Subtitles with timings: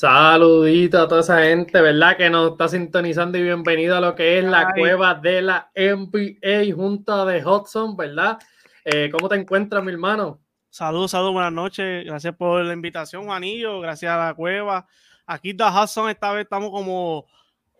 [0.00, 2.16] Saludito a toda esa gente, ¿verdad?
[2.16, 6.74] Que nos está sintonizando y bienvenido a lo que es la cueva de la NBA
[6.74, 8.38] junto a The Hudson, ¿verdad?
[8.82, 10.40] Eh, ¿Cómo te encuentras, mi hermano?
[10.70, 12.06] Saludos, saludos, buenas noches.
[12.06, 13.78] Gracias por la invitación, Juanillo.
[13.80, 14.86] Gracias a la cueva.
[15.26, 17.26] Aquí The Hudson, esta vez estamos como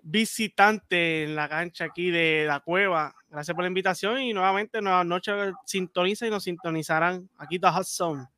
[0.03, 3.15] visitante en la cancha aquí de la cueva.
[3.31, 5.33] Gracias por la invitación y nuevamente nueva noche
[5.65, 8.29] sintoniza y nos sintonizarán aquí The Hudson.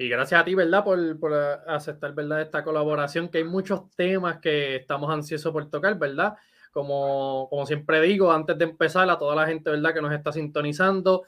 [0.00, 0.84] Y gracias a ti, ¿verdad?
[0.84, 1.32] Por, por,
[1.66, 2.40] aceptar, ¿verdad?
[2.42, 6.36] Esta colaboración, que hay muchos temas que estamos ansiosos por tocar, ¿verdad?
[6.70, 9.92] Como, como siempre digo, antes de empezar, a toda la gente, ¿verdad?
[9.92, 11.24] Que nos está sintonizando,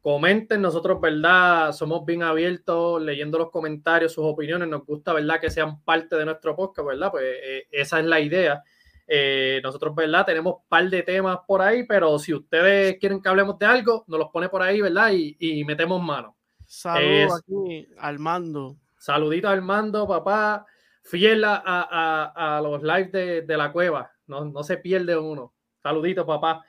[0.00, 1.72] comenten, nosotros, ¿verdad?
[1.72, 5.40] Somos bien abiertos, leyendo los comentarios, sus opiniones, nos gusta, ¿verdad?
[5.40, 7.10] Que sean parte de nuestro podcast, ¿verdad?
[7.10, 8.62] Pues eh, esa es la idea.
[9.08, 10.24] Eh, nosotros, ¿verdad?
[10.24, 14.04] Tenemos un par de temas por ahí, pero si ustedes quieren que hablemos de algo,
[14.06, 15.10] nos los pone por ahí, ¿verdad?
[15.10, 16.36] Y, y metemos mano.
[16.72, 18.78] Saludos aquí al mando.
[18.96, 20.64] Saludito al mando, papá.
[21.02, 24.10] Fiel a, a, a los lives de, de, la cueva.
[24.26, 25.52] No, no se pierde uno.
[25.82, 26.64] Saludito, papá.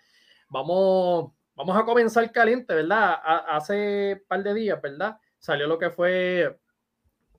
[0.49, 3.15] Vamos, vamos a comenzar caliente, ¿verdad?
[3.47, 5.17] hace un par de días, ¿verdad?
[5.39, 6.59] Salió lo que fue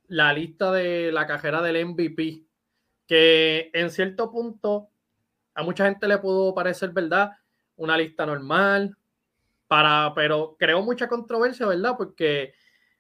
[0.07, 2.47] la lista de la cajera del MVP.
[3.07, 4.89] Que en cierto punto
[5.53, 7.33] a mucha gente le pudo parecer, ¿verdad?
[7.77, 8.97] Una lista normal,
[9.75, 11.97] para, pero creó mucha controversia, ¿verdad?
[11.99, 12.55] Porque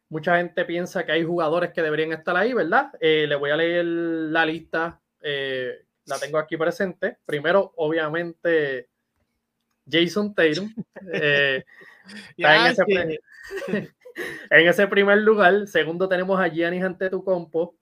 [0.09, 2.91] mucha gente piensa que hay jugadores que deberían estar ahí, ¿verdad?
[3.01, 7.19] Eh, le voy a leer la lista, eh, la tengo aquí presente.
[7.25, 8.89] Primero, obviamente,
[9.89, 10.75] Jason Tatum.
[11.13, 11.63] Eh,
[12.37, 13.21] está en, ese,
[14.51, 15.69] en, ese, primer lugar.
[15.69, 17.77] Segundo, tenemos a Giannis Antetokounmpo.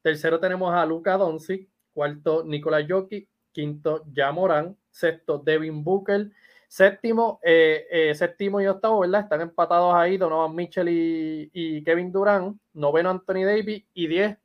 [0.00, 1.68] Tercero, tenemos a Luca Doncic.
[1.92, 3.28] Cuarto, Nicolás Jokic.
[3.52, 4.74] Quinto, Jamoran.
[4.90, 6.30] Sexto, Devin Booker.
[6.68, 9.22] Séptimo, eh, eh, séptimo y octavo, ¿verdad?
[9.22, 12.58] Están empatados ahí Donovan Mitchell y, Kevin Durant.
[12.74, 13.84] Noveno, Anthony Davis.
[13.94, 14.36] Y diez,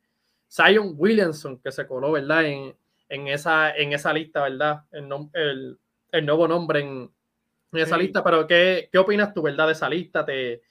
[0.49, 2.45] Zion Williamson, que se coló, ¿verdad?
[2.45, 2.73] En,
[3.09, 4.83] en, esa, en esa lista, ¿verdad?
[4.91, 5.77] El,
[6.13, 7.11] el, nuevo nombre en,
[7.73, 8.23] esa lista.
[8.23, 9.67] Pero, ¿qué, ¿qué, opinas tú, ¿verdad?
[9.67, 10.25] De esa lista?
[10.25, 10.61] ¿Te,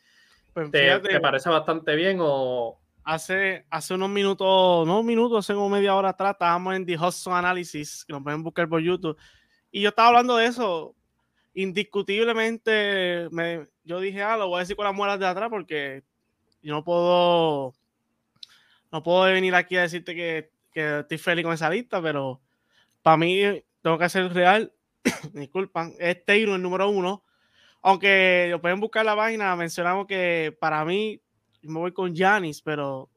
[0.54, 2.78] pues te, parece bastante bien o...?
[3.04, 7.34] Hace, hace unos minutos, no minutos, hace como media hora atrás, estábamos en The Hudson
[7.34, 9.18] Analysis, que nos pueden buscar por YouTube.
[9.72, 10.94] Y yo estaba hablando de eso
[11.54, 16.02] indiscutiblemente me, yo dije, ah, lo voy a decir con las muelas de atrás porque
[16.62, 17.74] yo no puedo,
[18.90, 22.40] no puedo venir aquí a decirte que, que estoy feliz con esa lista, pero
[23.02, 23.42] para mí
[23.82, 24.72] tengo que ser real.
[25.32, 27.24] Disculpan, es Taylor el número uno.
[27.82, 31.20] Aunque lo pueden buscar la página, mencionamos que para mí
[31.62, 33.10] me voy con Janis, pero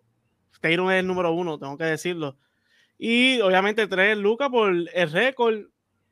[0.59, 2.37] Taylor es el número uno, tengo que decirlo.
[2.97, 5.65] Y obviamente tres Luca por el récord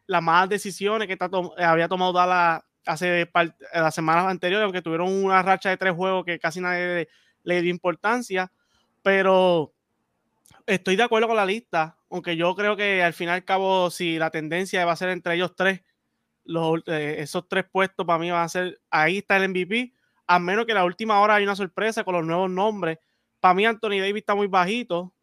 [0.07, 3.29] las más decisiones que eh, había tomado Dallas hace
[3.73, 7.07] las semanas anteriores, aunque tuvieron una racha de tres juegos que casi nadie
[7.43, 8.51] le, dio importancia,
[9.01, 9.73] pero
[10.65, 13.89] estoy de acuerdo con la lista, aunque yo creo que al final y al cabo,
[13.89, 15.81] si la tendencia va a ser entre ellos tres,
[16.45, 19.93] los, eh, esos tres puestos para mí van a ser, ahí está el MVP,
[20.27, 22.99] a menos que la última hora hay una sorpresa con los nuevos nombres.
[23.39, 25.13] Para mí Anthony Davis está muy bajito,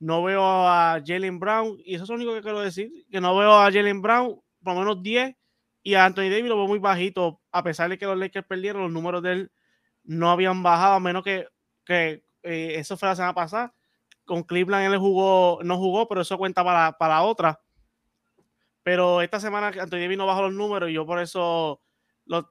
[0.00, 3.36] no veo a Jalen Brown, y eso es lo único que quiero decir, que no
[3.36, 5.36] veo a Jalen Brown por lo menos 10
[5.82, 8.82] y a Anthony Davis lo veo muy bajito, a pesar de que los Lakers perdieron,
[8.82, 9.52] los números de él
[10.02, 11.46] no habían bajado, a menos que,
[11.84, 13.74] que eh, eso fue la semana pasada.
[14.24, 17.60] Con Cleveland él jugó, no jugó, pero eso cuenta para, para otra.
[18.82, 21.80] Pero esta semana Anthony Davis no bajó los números y yo por eso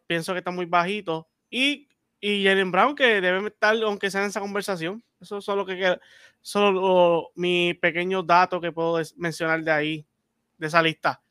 [0.07, 1.27] pienso que está muy bajito.
[1.49, 1.89] Y,
[2.19, 5.03] y Jalen Brown, que debe estar, aunque sea en esa conversación.
[5.19, 5.97] Eso es solo que
[6.41, 10.05] solo mi pequeño dato que puedo mencionar de ahí,
[10.57, 11.21] de esa lista.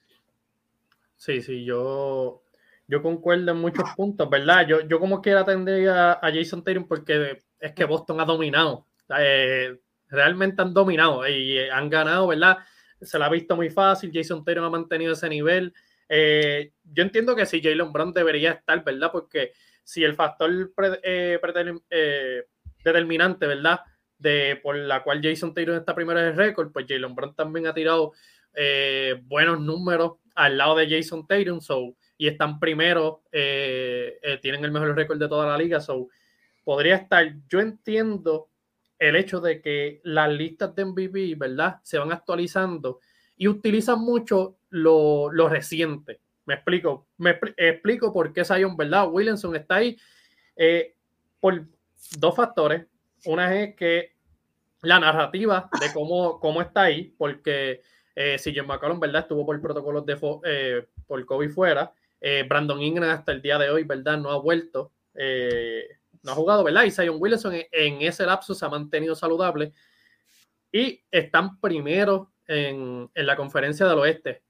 [1.17, 2.43] Sí, sí, yo,
[2.87, 4.67] yo concuerdo en muchos puntos, ¿verdad?
[4.67, 8.87] Yo, yo como quiera tendría a Jason Tatum porque es que Boston ha dominado.
[9.19, 9.79] Eh,
[10.09, 12.59] realmente han dominado y han ganado, ¿verdad?
[13.01, 14.11] Se la ha visto muy fácil.
[14.13, 15.75] Jason Tatum ha mantenido ese nivel.
[16.09, 19.11] Eh, yo entiendo que sí, Jalen Brown debería estar, ¿verdad?
[19.13, 19.53] Porque
[19.85, 20.73] si el factor
[21.03, 21.39] eh,
[22.85, 23.81] determinante, ¿verdad?
[24.19, 27.67] De, por la cual Jason Taylor está primero en el récord, pues Jalen Brown también
[27.67, 28.13] ha tirado
[28.55, 34.65] eh, buenos números al lado de Jason Tatum, so, y están primero, eh, eh, tienen
[34.65, 36.09] el mejor récord de toda la liga, so,
[36.65, 38.49] podría estar, yo entiendo
[38.99, 41.77] el hecho de que las listas de MVP, ¿verdad?
[41.83, 43.01] Se van actualizando
[43.37, 46.21] y utilizan mucho lo, lo reciente.
[46.45, 49.09] Me explico, me explico por qué Zion, ¿verdad?
[49.09, 49.97] Williamson está ahí
[51.39, 51.65] por
[52.19, 52.87] dos factores.
[53.25, 54.13] Una es que
[54.83, 57.83] la narrativa de cómo, cómo está ahí, porque
[58.15, 59.23] eh, si John McCollum, ¿verdad?
[59.23, 61.93] Estuvo por protocolos de eh, por COVID fuera.
[62.21, 64.19] Eh, Brandon Ingram hasta el día de hoy, ¿verdad?
[64.19, 65.85] No ha vuelto, eh,
[66.23, 66.85] no ha jugado, ¿verdad?
[66.85, 69.73] Y Zion Wilson en, ese lapso se ha mantenido saludable.
[70.73, 74.43] y están primero en, en la conferencia del oeste.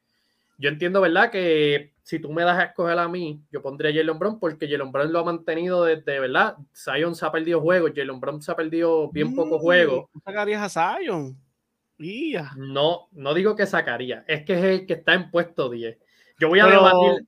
[0.58, 1.30] Yo entiendo, ¿verdad?
[1.30, 4.68] Que si tú me das a escoger a mí, yo pondría a Jalen Brown porque
[4.68, 6.56] Jalen Brown lo ha mantenido desde, ¿verdad?
[6.74, 10.06] Zion se ha perdido juegos, Jalen Brown se ha perdido bien pocos juegos.
[10.12, 11.38] ¿Tú sacarías a Zion?
[12.56, 15.96] No, no digo que sacaría, es que es el que está en puesto 10.
[16.38, 17.26] Yo voy a debatir.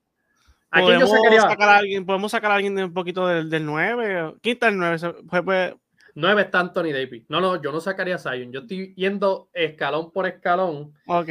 [0.72, 4.36] ¿Podemos, sacar a alguien, podemos sacar a alguien de un poquito del, del 9.
[4.40, 4.98] ¿Quién está el 9?
[5.28, 5.74] Pues, pues...
[6.14, 7.24] 9 está Anthony Davis.
[7.28, 8.52] No, no, yo no sacaría a Zion.
[8.52, 10.92] Yo estoy yendo escalón por escalón.
[11.06, 11.28] Ok.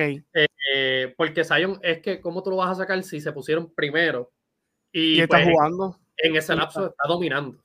[0.72, 4.31] Eh, porque Zion es que, ¿cómo tú lo vas a sacar si se pusieron primero?
[4.92, 6.00] Y, está pues, jugando.
[6.18, 7.64] En ese lapso está, dominando.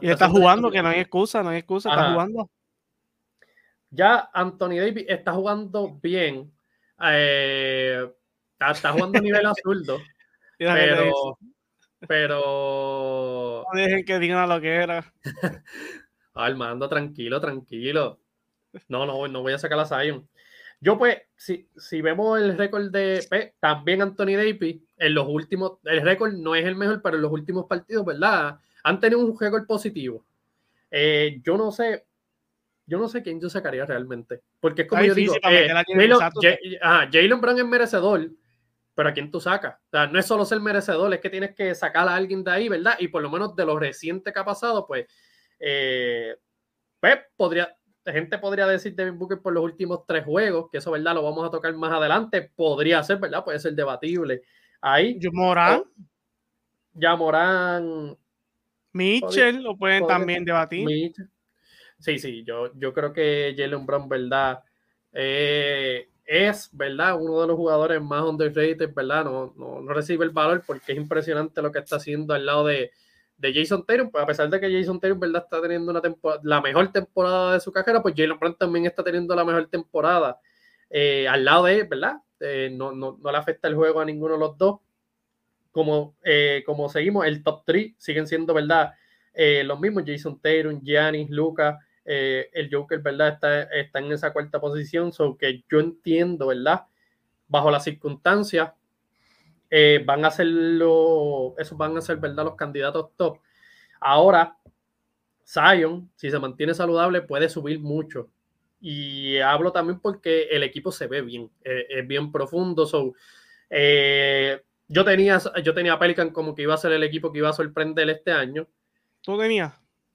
[0.00, 2.50] y está, jugando, que no hay excusa, no hay excusa, está jugando.
[3.90, 6.52] Ya Anthony Davis está jugando bien.
[7.02, 8.08] Eh,
[8.58, 9.98] está, jugando a nivel azuldo.
[10.58, 11.38] pero.
[12.08, 13.64] Pero.
[13.72, 15.12] No dejen que digan lo que era.
[16.34, 18.20] Armando, tranquilo, tranquilo.
[18.88, 20.28] No, no, no voy a sacar a Zion.
[20.80, 25.78] Yo, pues, si, si vemos el récord de P, también Anthony Davis, en los últimos,
[25.84, 28.58] el récord no es el mejor, pero en los últimos partidos, ¿verdad?
[28.84, 30.24] Han tenido un récord positivo.
[30.90, 32.06] Eh, yo no sé,
[32.86, 34.40] yo no sé quién yo sacaría realmente.
[34.58, 35.68] Porque es como yo digo, eh,
[36.80, 38.30] Jalen Brown es merecedor,
[38.94, 39.74] pero ¿a quién tú sacas?
[39.74, 42.50] O sea, no es solo ser merecedor, es que tienes que sacar a alguien de
[42.50, 42.96] ahí, ¿verdad?
[42.98, 45.06] Y por lo menos de lo reciente que ha pasado, pues,
[45.60, 46.36] eh,
[46.98, 47.76] pues podría,
[48.06, 51.14] gente podría decir Devin Booker por los últimos tres juegos, que eso, ¿verdad?
[51.14, 52.50] Lo vamos a tocar más adelante.
[52.56, 53.44] Podría ser, ¿verdad?
[53.44, 54.42] Puede ser debatible.
[54.80, 55.18] Ahí.
[55.32, 55.84] Morán.
[56.92, 58.16] Ya Morán.
[58.92, 61.12] Mitchell, lo pueden también debatir.
[61.98, 64.64] Sí, sí, yo, yo creo que Jalen Brown, ¿verdad?
[65.12, 67.20] Eh, es, ¿verdad?
[67.20, 69.24] Uno de los jugadores más underrated, ¿verdad?
[69.24, 72.66] No, no, no, recibe el valor porque es impresionante lo que está haciendo al lado
[72.66, 72.92] de,
[73.40, 74.10] de Jason Taylor.
[74.10, 75.42] Pues a pesar de que Jason Taylor, ¿verdad?
[75.44, 76.02] Está teniendo una
[76.42, 80.38] la mejor temporada de su carrera, pues Jalen Brown también está teniendo la mejor temporada
[80.88, 82.16] eh, al lado de él, ¿verdad?
[82.40, 84.80] Eh, no, no, no, le afecta el juego a ninguno de los dos.
[85.72, 86.16] Como,
[86.66, 88.92] como seguimos, el top 3 siguen siendo, ¿verdad?
[89.64, 93.34] los mismos, Jason Taylor, Giannis, Lucas, eh, el Joker, ¿verdad?
[93.34, 96.86] Está, está en esa cuarta posición, so que yo entiendo, ¿verdad?
[97.46, 98.72] Bajo las circunstancias,
[99.70, 102.44] eh, van a ser lo, esos van a ser, ¿verdad?
[102.44, 103.38] Los candidatos top.
[104.00, 104.56] Ahora,
[105.46, 108.28] Zion, si se mantiene saludable, puede subir mucho.
[108.80, 112.86] Y hablo también porque el equipo se ve bien, eh, es bien profundo.
[112.86, 113.14] So,
[113.68, 117.54] yo, tenía, yo tenía Pelican como que iba a ser el equipo que iba a
[117.54, 118.66] sorprender este año.
[119.22, 119.74] ¿Tú tenías?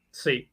[0.10, 0.50] Sí,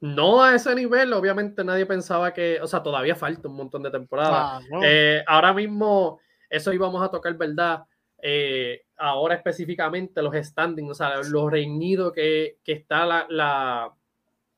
[0.00, 3.90] no a ese nivel, obviamente nadie pensaba que, o sea, todavía falta un montón de
[3.90, 4.62] temporadas.
[4.84, 6.20] Eh, ahora mismo,
[6.50, 7.84] eso íbamos a tocar, ¿verdad?
[8.18, 13.92] Eh, ahora específicamente los standings, o sea, lo reñido que, está la,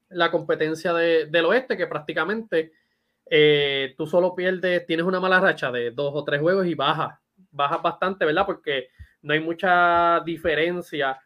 [0.08, 2.72] la, competencia del oeste, que prácticamente
[3.26, 7.18] eh, tú solo pierdes, tienes una mala racha de dos o tres juegos y bajas,
[7.50, 8.46] bajas bastante, ¿verdad?
[8.46, 8.88] Porque
[9.22, 11.20] no hay mucha diferencia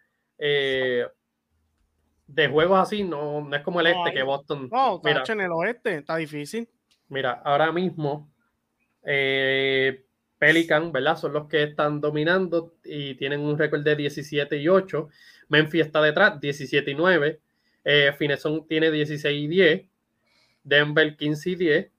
[2.32, 4.68] de juegos así, no, no es como el este que Boston.
[4.72, 6.68] No, mira, en el oeste, está difícil.
[7.08, 8.32] Mira, ahora mismo
[9.02, 10.06] eh,
[10.42, 11.16] Pelican, ¿verdad?
[11.16, 15.08] Son los que están dominando y tienen un récord de 17 y 8.
[15.48, 17.38] Memphis está detrás, 17 y 9.
[17.84, 19.82] Eh, Fineson tiene 16 y 10.
[20.64, 21.90] Denver 15 y 10.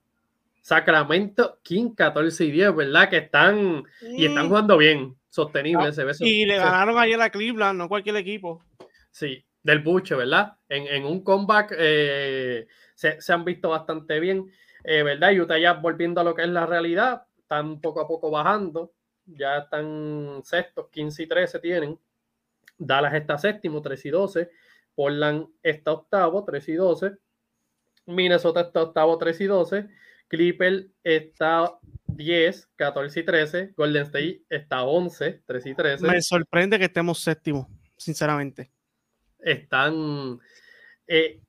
[0.62, 3.10] Sacramento 15, 14 y 10, ¿verdad?
[3.10, 5.94] Que están y están jugando bien, sostenible.
[5.94, 8.62] se ve y le ganaron ayer a Cleveland, no cualquier equipo.
[9.10, 10.58] Sí, del buche, ¿verdad?
[10.67, 14.51] En, un comeback eh, se, han visto bastante bien,
[14.84, 15.32] eh, ¿verdad?
[15.32, 18.93] Utah ya volviendo a lo que es la realidad, están poco a poco bajando,
[19.25, 22.00] ya están sextos, 15 y 13 tienen.
[22.77, 24.50] Dallas está séptimo, 3 y 12.
[24.95, 27.12] Portland está octavo, 3 y 12.
[28.07, 29.88] Minnesota está octavo, 3 y 12.
[30.27, 33.74] Clipper está 10, 14 y 13.
[33.77, 36.07] Golden State está 11, 3 y 13.
[36.07, 38.72] Me sorprende que estemos séptimo, sinceramente
[39.43, 40.39] están.
[41.07, 41.41] Eh,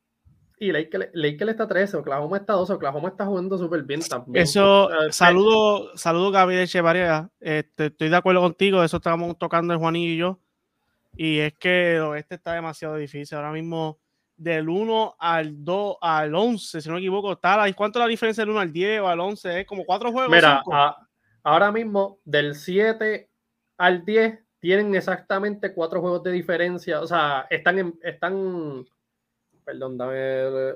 [0.64, 4.42] y Lakers está 13, Oklahoma está 12, Oklahoma está jugando súper bien también.
[4.42, 7.30] Eso, saludo, saludo Gabriel Echevarría.
[7.40, 10.38] Este, estoy de acuerdo contigo, eso estábamos tocando el Juanillo y yo.
[11.16, 13.36] Y es que este está demasiado difícil.
[13.36, 13.98] Ahora mismo,
[14.36, 18.42] del 1 al 2 al 11, si no me equivoco, está ¿cuánto es la diferencia
[18.42, 19.60] del 1 al 10 o al 11?
[19.60, 20.30] Es como cuatro juegos.
[20.30, 20.62] Mira,
[21.42, 23.28] ahora mismo, del 7
[23.78, 27.00] al 10 tienen exactamente cuatro juegos de diferencia.
[27.00, 28.86] O sea, están en, están,
[29.64, 30.74] perdón, dame,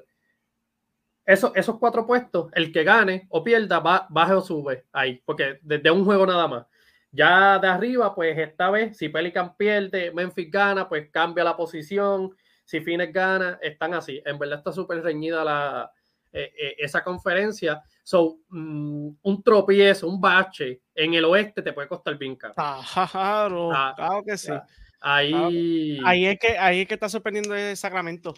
[1.28, 5.58] eso, esos cuatro puestos, el que gane o pierda, va, baje o sube ahí, porque
[5.62, 6.66] desde un juego nada más.
[7.10, 12.34] Ya de arriba, pues esta vez, si Pelican pierde, Memphis gana, pues cambia la posición.
[12.64, 14.22] Si Phoenix gana, están así.
[14.24, 15.90] En verdad está súper reñida la,
[16.32, 17.82] eh, eh, esa conferencia.
[18.02, 22.54] So, mm, un tropiezo, un bache en el oeste te puede costar bien caro.
[22.54, 24.52] Claro, ah, claro que sí.
[25.00, 28.34] Ahí, ahí, es que, ahí es que está sorprendiendo el Sacramento.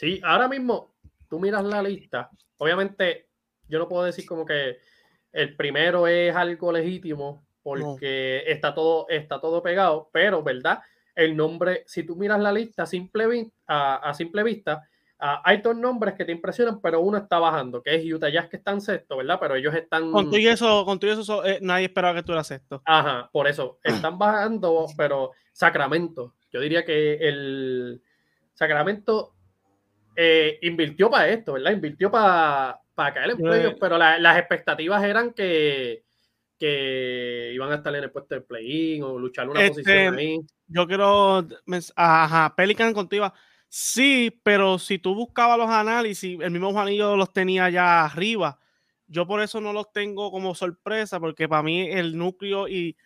[0.00, 0.94] Sí, ahora mismo
[1.28, 2.30] tú miras la lista.
[2.56, 3.28] Obviamente,
[3.68, 4.78] yo no puedo decir como que
[5.30, 10.80] el primero es algo legítimo porque está, todo, está todo pegado, pero, ¿verdad?
[11.14, 14.88] El nombre, si tú miras la lista simple, a simple vista,
[15.18, 18.56] hay dos nombres que te impresionan, pero uno está bajando, que es Utah Jazz, que
[18.56, 19.36] están sexto, ¿verdad?
[19.38, 20.12] Pero ellos están.
[20.12, 22.80] Con y eso, con eso eh, nadie esperaba que tú eras sexto.
[22.86, 23.78] Ajá, por eso.
[23.84, 26.36] Están bajando, pero Sacramento.
[26.50, 28.02] Yo diría que el
[28.54, 29.34] Sacramento
[30.16, 31.72] eh, invirtió para esto, ¿verdad?
[31.72, 36.02] Invirtió para, para caer en playoffs, pero las expectativas eran que,
[36.58, 40.40] que iban a estar en el puesto de play-in o luchar una este, posición ahí.
[40.66, 41.46] Yo quiero.
[41.96, 43.32] Ajá, Pelican contigo
[43.72, 48.58] Sí, pero si tú buscabas los análisis, el mismo Juanillo los tenía ya arriba.
[49.06, 52.96] Yo por eso no los tengo como sorpresa, porque para mí el núcleo y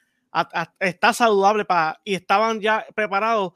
[0.80, 3.52] está saludable para, y estaban ya preparados.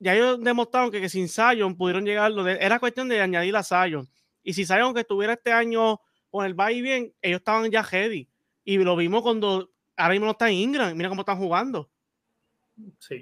[0.00, 2.32] Ya ellos demostraron que, sin Zion pudieron llegar.
[2.60, 4.08] era cuestión de añadir a Zion.
[4.42, 8.28] Y si Zion que estuviera este año con el bye bien, ellos estaban ya ready.
[8.64, 10.96] Y lo vimos cuando ahora mismo no está en Ingram.
[10.96, 11.90] Mira cómo están jugando.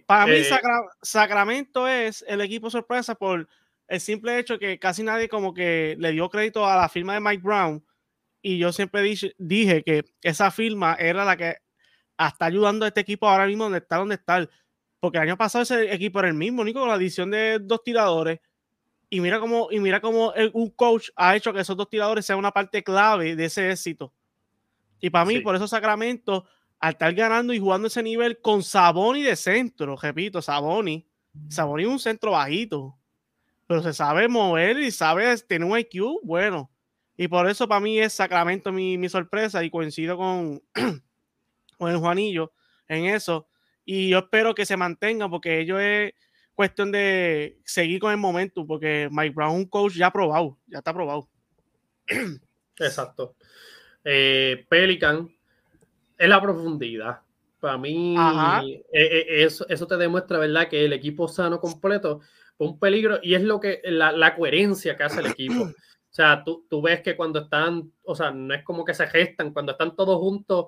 [0.06, 0.50] Para mí, eh,
[1.02, 3.48] Sacramento es el equipo sorpresa por
[3.86, 7.20] el simple hecho que casi nadie como que le dio crédito a la firma de
[7.20, 7.84] Mike Brown.
[8.42, 9.02] Y yo siempre
[9.38, 11.56] dije, que esa firma era la que
[12.18, 14.48] está ayudando a este equipo ahora mismo donde está, donde está.
[15.04, 17.82] Porque el año pasado ese equipo era el mismo, único con la adición de dos
[17.84, 18.40] tiradores.
[19.10, 22.38] Y mira cómo, y mira cómo un coach ha hecho que esos dos tiradores sean
[22.38, 24.14] una parte clave de ese éxito.
[25.00, 26.46] Y para mí, por eso Sacramento
[26.80, 31.06] al estar ganando y jugando ese nivel con Saboni de centro, repito, Saboni.
[31.50, 32.96] Saboni es un centro bajito,
[33.66, 36.70] pero se sabe mover y sabe tener un IQ bueno.
[37.14, 40.62] Y por eso para mí es Sacramento mi, sorpresa y coincido con,
[41.76, 42.54] con el Juanillo
[42.88, 43.46] en eso.
[43.84, 46.12] Y yo espero que se mantenga porque ello es
[46.54, 50.78] cuestión de seguir con el momento porque Mike Brown es un coach ya probado, ya
[50.78, 51.28] está probado.
[52.78, 53.34] Exacto.
[54.04, 55.28] Eh, Pelican
[56.16, 57.20] es la profundidad.
[57.60, 60.68] Para mí, eh, eh, eso, eso te demuestra, ¿verdad?
[60.68, 62.20] Que el equipo sano completo
[62.58, 65.54] fue un peligro y es lo que la, la coherencia que hace el equipo.
[66.14, 69.04] O sea, tú, tú, ves que cuando están, o sea, no es como que se
[69.08, 70.66] gestan, cuando están todos juntos,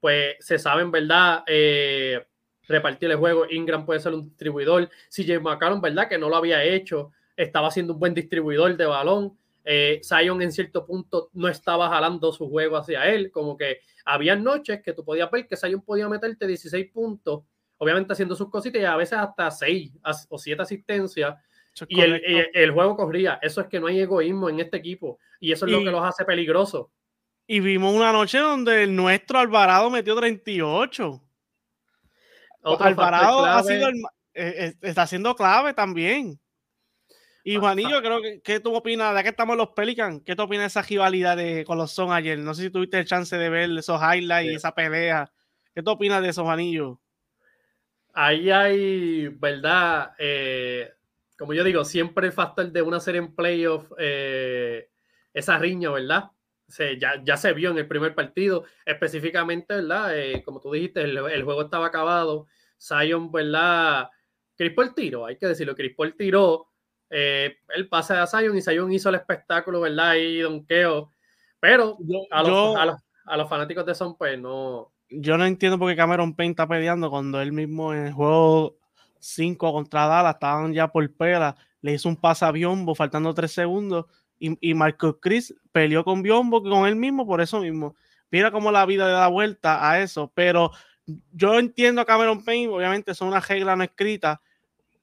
[0.00, 1.44] pues se saben, ¿verdad?
[1.46, 2.26] Eh,
[2.68, 3.46] repartir el juego.
[3.50, 4.88] Ingram puede ser un distribuidor.
[5.08, 6.08] Si James McCallum, ¿verdad?
[6.08, 9.36] Que no lo había hecho, estaba siendo un buen distribuidor de balón.
[9.64, 14.34] Eh, Zion en cierto punto no estaba jalando su juego hacia él, como que había
[14.34, 17.42] noches que tú podías ver que Zion podía meterte 16 puntos,
[17.76, 19.92] obviamente haciendo sus cositas y a veces hasta 6
[20.28, 21.36] o 7 asistencias.
[21.86, 23.38] Y el, juego corría.
[23.40, 25.18] Eso es que no hay egoísmo en este equipo.
[25.38, 26.86] Y eso es lo que los hace peligrosos.
[27.46, 31.22] Y vimos una noche donde nuestro Alvarado metió 38.
[32.78, 33.94] Alvarado ha sido eh,
[34.34, 36.38] eh, está siendo clave también.
[37.44, 39.14] Y Juanillo, creo que ¿qué tú opinas?
[39.14, 42.12] De que estamos los Pelicans, ¿qué tú opinas de esa rivalidad de, con los Son
[42.12, 42.38] ayer?
[42.38, 45.32] No sé si tuviste el chance de ver esos highlights y esa pelea.
[45.74, 47.00] ¿Qué tú opinas de eso, Juanillo?
[48.12, 50.12] Ahí hay, ¿verdad?
[50.18, 50.92] Eh,
[51.38, 54.90] como yo digo, siempre el factor de una serie en playoff, eh,
[55.32, 56.30] esa riña, ¿verdad?
[56.98, 60.18] ya, ya, se vio en el primer partido, específicamente, ¿verdad?
[60.18, 62.46] Eh, como tú dijiste, el, juego estaba acabado.
[62.80, 64.10] Zion, ¿verdad?
[64.56, 66.68] Crispó el tiro, hay que decirlo, crispó el tiro
[67.10, 70.14] eh, el pase a Zion y Zion hizo el espectáculo, ¿verdad?
[70.14, 71.10] Y donkeo.
[71.60, 71.96] Pero
[72.30, 74.92] a, los, fanáticos de Son, pues no.
[75.08, 78.76] Yo no entiendo por qué Cameron Payne está peleando cuando él mismo en el juego
[79.20, 81.56] 5 contra Dallas estaban ya por pela.
[81.80, 84.06] Le hizo un pase a Biombo faltando 3 segundos.
[84.38, 87.96] Y, y Marcus Chris peleó con Biombo con él mismo por eso mismo.
[88.30, 90.30] Mira cómo la vida le da vuelta a eso.
[90.34, 90.70] Pero
[91.32, 94.40] yo entiendo a Cameron Payne, obviamente son una regla no escrita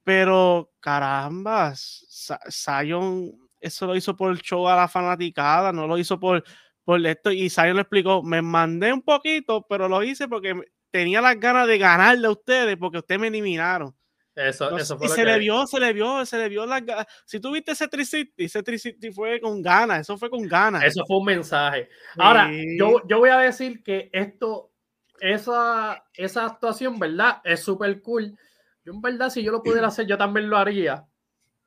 [0.06, 6.20] pero caramba, Zion eso lo hizo por el show a la fanaticada, no lo hizo
[6.20, 6.44] por,
[6.84, 7.32] por esto.
[7.32, 10.54] Y Zion lo explicó, me mandé un poquito, pero lo hice porque
[10.92, 13.96] tenía las ganas de ganarle a ustedes porque ustedes me eliminaron.
[14.36, 17.08] Eso, eso fue y se le vio, se le vio, se le vio las ganas.
[17.26, 20.84] Si tuviste ese Tricity, ese Tricity fue con ganas, eso fue con ganas.
[20.84, 21.90] Eso fue un mensaje.
[22.18, 24.72] Ahora, yo, yo voy a decir que esto,
[25.20, 27.42] esa, esa actuación, ¿verdad?
[27.44, 28.38] Es súper cool
[28.86, 31.06] yo en verdad, si yo lo pudiera hacer, yo también lo haría.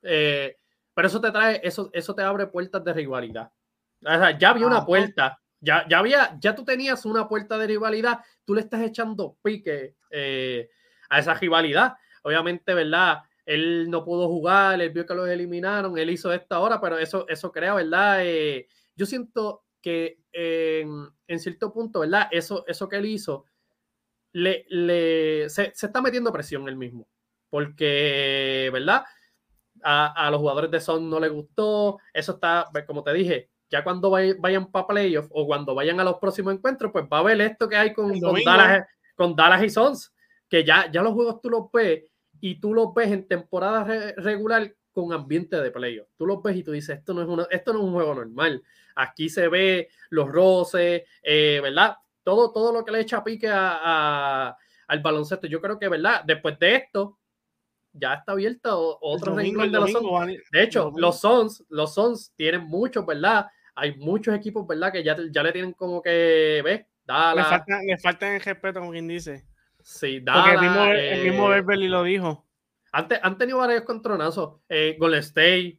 [0.03, 0.57] Eh,
[0.95, 3.51] pero eso te trae, eso, eso te abre puertas de rivalidad.
[4.39, 8.55] ya había una puerta, ya, ya había, ya tú tenías una puerta de rivalidad, tú
[8.55, 10.71] le estás echando pique eh,
[11.11, 11.95] a esa rivalidad.
[12.23, 13.23] Obviamente, ¿verdad?
[13.45, 17.27] Él no pudo jugar, él vio que los eliminaron, él hizo esta hora, pero eso,
[17.29, 18.19] eso crea, ¿verdad?
[18.23, 22.29] Eh, yo siento que en, cierto punto, ¿verdad?
[22.31, 23.45] Eso, eso que él hizo,
[24.33, 27.09] le, le se, está metiendo presión él mismo.
[27.51, 29.05] Porque, ¿verdad?
[29.83, 31.99] A, los jugadores de Son no le gustó.
[32.13, 36.19] Eso está, como te dije, ya cuando vayan para playoffs o cuando vayan a los
[36.19, 39.71] próximos encuentros, pues va a ver esto que hay con, con Dallas, con Dallas y
[39.71, 40.15] Sons,
[40.49, 42.05] que ya, ya los juegos tú los ves
[42.41, 43.85] y tú los ves en temporada
[44.17, 46.09] regular con ambiente de playoff.
[46.17, 48.63] Tú los ves y tú dices, esto no es, esto no es un juego normal.
[48.99, 51.97] Aquí se ve los roces, eh, ¿verdad?
[52.23, 55.47] Todo, todo lo que le echa pique a, al baloncesto.
[55.47, 56.23] Yo creo que, ¿verdad?
[56.25, 57.19] Después de esto,
[57.93, 60.33] ya está abierto otro renglón de los Sons.
[60.53, 63.47] De hecho, los Sons, los Sons tienen muchos, ¿verdad?
[63.75, 64.93] Hay muchos equipos, ¿verdad?
[64.93, 66.85] Que ya, ya le tienen como que, ¿ves?
[67.09, 69.47] Le falta, le falta el respeto, como quien dice.
[69.83, 72.45] Sí, Porque el mismo, el mismo eh, Beverly lo dijo.
[72.93, 74.61] Han, tenido varios contronazos.
[74.69, 75.79] Eh, Golden State,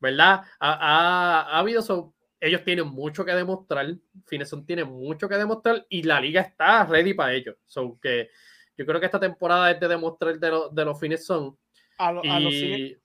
[0.00, 0.42] ¿verdad?
[0.60, 2.14] Ha, ha, habido eso.
[2.40, 3.86] Ellos tienen mucho que demostrar.
[4.26, 7.56] Fineson tiene mucho que demostrar y la liga está ready para ellos.
[7.64, 8.30] So que
[8.76, 11.56] yo creo que esta temporada es de demostrar de, de los Fineson.
[11.98, 12.98] A, los Phoenix,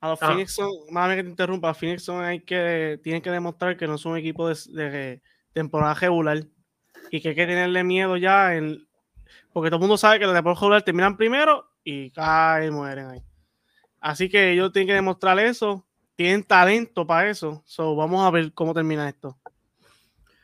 [0.00, 0.70] a los Phoenix son,
[1.16, 4.46] que te interrumpa, Phoenix son hay que, tienen que demostrar que no son un equipo
[4.48, 5.22] de, de
[5.54, 6.44] temporada regular
[7.10, 8.86] y que hay que tenerle miedo ya en,
[9.52, 13.22] porque todo el mundo sabe que los deportes regular terminan primero y caen, mueren ahí.
[14.00, 15.86] Así que ellos tienen que demostrar eso.
[16.18, 17.62] Tienen talento para eso.
[17.64, 19.38] So, vamos a ver cómo termina esto.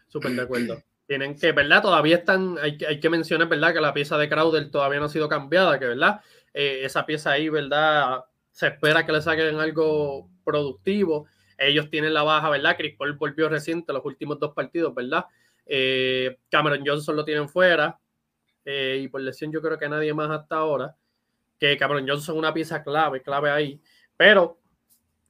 [0.07, 0.81] Súper de acuerdo.
[1.09, 1.83] Tienen que, ¿verdad?
[1.83, 3.75] Todavía están, hay, hay, que mencionar, ¿verdad?
[3.75, 6.21] Que la pieza de Crowder todavía no ha sido cambiada, que, ¿verdad?
[6.53, 8.25] Eh, esa pieza ahí, ¿verdad?
[8.53, 11.27] Se espera que le saquen algo productivo.
[11.59, 12.77] Ellos tienen la baja, ¿verdad?
[12.79, 15.25] Chris Paul volvió reciente los últimos dos partidos, ¿verdad?
[15.67, 17.99] Eh, Cameron Johnson lo tienen fuera.
[18.65, 20.95] Eh, y por lesión yo creo que nadie más hasta ahora,
[21.59, 23.83] que Cameron Johnson es una pieza clave, clave ahí.
[24.17, 24.61] Pero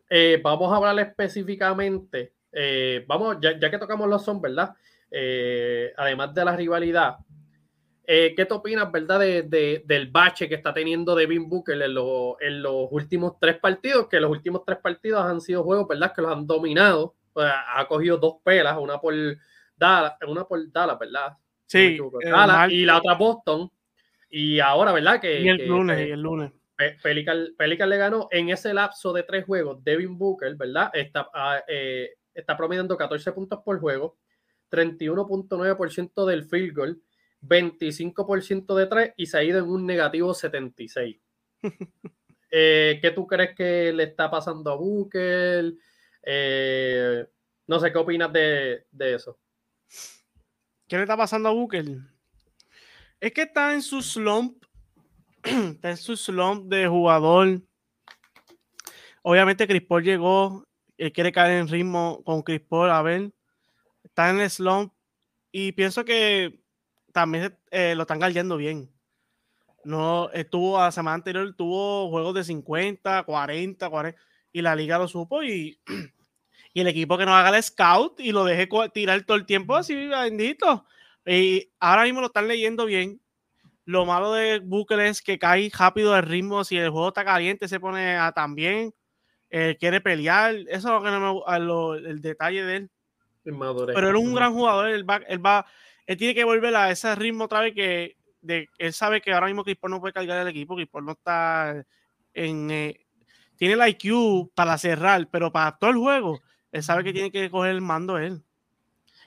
[0.08, 4.74] eh, vamos a hablar específicamente, eh, vamos, ya, que tocamos los son, ¿verdad?
[5.96, 7.18] además de la rivalidad,
[8.04, 11.82] ¿qué te opinas, verdad, de, del bache que está teniendo Devin Booker en,
[12.40, 14.08] en, los últimos tres partidos?
[14.08, 16.12] Que los últimos tres partidos han sido juegos, ¿verdad?
[16.12, 17.14] Que los han dominado.
[17.36, 19.14] ha cogido dos pelas, una por
[19.76, 21.36] Dallas, una por Dallas, ¿verdad?
[21.66, 21.98] Sí.
[22.70, 23.70] y la otra Boston.
[24.30, 25.20] Y ahora, ¿verdad?
[25.20, 26.50] Que, y el lunes, y el lunes.
[26.76, 29.82] Pelican, le ganó en ese lapso de tres juegos.
[29.84, 30.90] Devin Booker, ¿verdad?
[30.92, 34.18] Está, ah, eh, está promediando 14 puntos por juego,
[34.70, 37.02] 31.9% del field goal,
[37.42, 41.16] 25% de tres y se ha ido en un negativo 76.
[42.50, 45.74] eh, ¿Qué tú crees que le está pasando a Booker?
[46.22, 47.26] Eh,
[47.66, 49.38] no sé, ¿qué opinas de, de eso?
[50.88, 51.84] ¿Qué le está pasando a Booker?
[53.20, 54.63] Es que está en su slump.
[55.74, 57.60] está en su slump de jugador.
[59.22, 60.64] Obviamente Chris llegó.
[60.96, 62.62] Él quiere caer en ritmo con Chris.
[62.70, 63.32] A ver.
[64.02, 64.92] Está en el slump.
[65.52, 66.60] Y pienso que
[67.12, 68.90] también eh, lo están galdeando bien.
[69.84, 74.20] No, estuvo la semana anterior, tuvo juegos de 50, 40, 40.
[74.52, 75.78] Y la liga lo supo y
[76.74, 79.76] y el equipo que no haga el scout y lo deje tirar todo el tiempo
[79.76, 80.84] así, bendito.
[81.24, 83.20] Y ahora mismo lo están leyendo bien.
[83.84, 86.64] Lo malo de Booker es que cae rápido el ritmo.
[86.64, 88.94] Si el juego está caliente, se pone a también.
[89.50, 90.54] quiere pelear.
[90.54, 92.90] Eso es lo que no me, el detalle de él.
[93.44, 94.88] Pero él es un gran jugador.
[94.88, 95.66] Él va, él va,
[96.06, 99.46] él tiene que volver a ese ritmo otra vez que de, él sabe que ahora
[99.46, 100.76] mismo Chris no puede cargar el equipo.
[100.76, 101.84] Chris no está
[102.32, 102.70] en.
[102.70, 103.00] Eh,
[103.56, 106.40] tiene el IQ para cerrar, pero para todo el juego
[106.72, 108.42] él sabe que tiene que coger el mando él.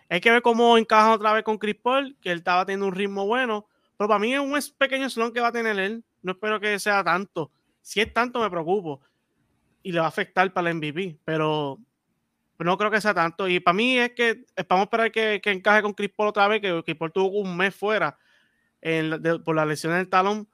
[0.09, 2.95] Hay que ver cómo encaja otra vez con Chris Paul, que él estaba teniendo un
[2.95, 3.67] ritmo bueno.
[3.97, 6.03] Pero para mí es un pequeño slon que va a tener él.
[6.21, 7.51] No espero que sea tanto.
[7.81, 9.01] Si es tanto, me preocupo.
[9.83, 11.17] Y le va a afectar para el MVP.
[11.25, 11.79] Pero
[12.59, 13.47] no creo que sea tanto.
[13.47, 16.61] Y para mí es que vamos a esperar que, encaje con Chris Paul otra vez,
[16.61, 18.17] que Chris Paul tuvo un mes fuera
[19.43, 20.47] por la lesión del talón.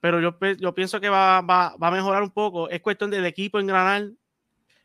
[0.00, 2.68] Pero yo, yo pienso que va, va, va, a mejorar un poco.
[2.68, 4.10] Es cuestión del equipo en engranar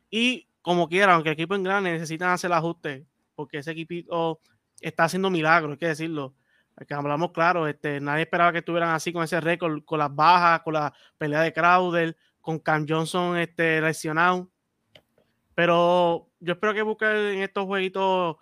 [0.09, 4.39] y como quiera, aunque el equipo en grande necesitan hacer el ajuste, porque ese equipo
[4.79, 6.35] está haciendo milagros, hay que decirlo.
[6.87, 10.61] Que hablamos claro, este, nadie esperaba que estuvieran así con ese récord, con las bajas,
[10.61, 14.49] con la pelea de Crowder, con Cam Johnson este, lesionado.
[15.55, 18.37] Pero yo espero que busque en estos jueguitos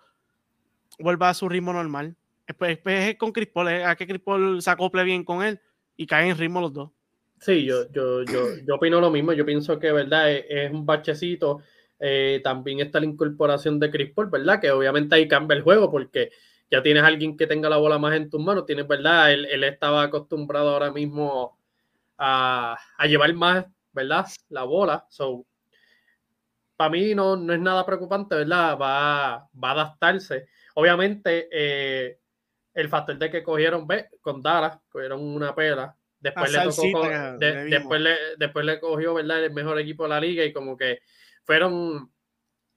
[0.98, 2.16] vuelva a su ritmo normal.
[2.46, 5.60] Después, es con Chris Paul, a que Chris Paul se acople bien con él
[5.96, 6.90] y caen en ritmo los dos.
[7.38, 9.32] Sí, yo, yo, yo, yo opino lo mismo.
[9.32, 10.30] Yo pienso que, ¿verdad?
[10.30, 11.62] es un bachecito
[12.04, 14.60] eh, también está la incorporación de Chris Paul, ¿verdad?
[14.60, 16.30] Que obviamente ahí cambia el juego porque
[16.72, 19.30] ya tienes a alguien que tenga la bola más en tus manos, tienes, ¿verdad?
[19.30, 21.58] Él, él estaba acostumbrado ahora mismo
[22.16, 24.26] a, a, llevar más, ¿verdad?
[24.48, 25.04] La bola.
[25.10, 25.44] So,
[26.74, 28.78] para mí no, no es nada preocupante, ¿verdad?
[28.80, 30.46] Va, va a adaptarse.
[30.74, 32.18] Obviamente, eh,
[32.72, 35.94] el factor de que cogieron, ve, con Dallas, cogieron una pela.
[36.20, 37.06] Después le tocó
[37.68, 39.44] después, le, después le cogió, ¿verdad?
[39.44, 41.00] El mejor equipo de la liga y como que
[41.44, 42.10] fueron,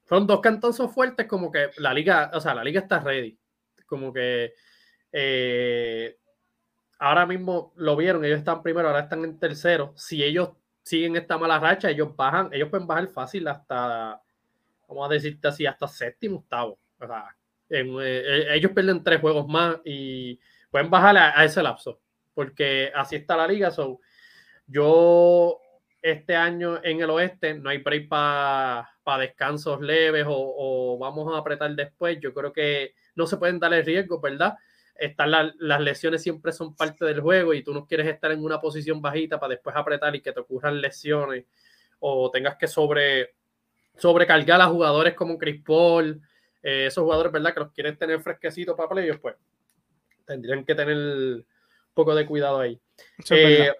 [0.04, 3.38] fueron dos cantazos fuertes, como que la liga, o sea, la liga está ready.
[3.86, 4.52] Como que
[5.12, 6.18] eh,
[6.98, 9.92] ahora mismo lo vieron, ellos están primero, ahora están en tercero.
[9.96, 10.50] Si ellos
[10.82, 14.20] siguen esta mala racha, ellos bajan, ellos pueden bajar fácil hasta,
[14.88, 16.78] vamos a decirte así, hasta séptimo, octavo.
[16.98, 17.36] O sea,
[17.70, 20.38] eh, eh, ellos pierden tres juegos más y
[20.70, 22.00] pueden bajar a, ese lapso,
[22.34, 23.70] porque así está la liga.
[23.70, 24.00] So,
[24.66, 25.60] yo
[26.02, 28.86] este año en el oeste no hay break para
[29.18, 32.18] descansos leves o, vamos a apretar después.
[32.20, 34.54] Yo creo que no se pueden dar el riesgo, ¿verdad?
[34.94, 38.60] Están las lesiones siempre son parte del juego y tú no quieres estar en una
[38.60, 41.44] posición bajita para después apretar y que te ocurran lesiones
[41.98, 43.34] o tengas que sobre,
[43.96, 46.22] sobrecargar a jugadores como Chris Paul
[46.62, 47.52] eh, esos jugadores, ¿verdad?
[47.52, 49.36] Que los quieren tener fresquecitos para playoffs, pues
[50.24, 51.46] tendrían que tener un
[51.94, 52.80] poco de cuidado ahí.
[53.30, 53.72] Eh,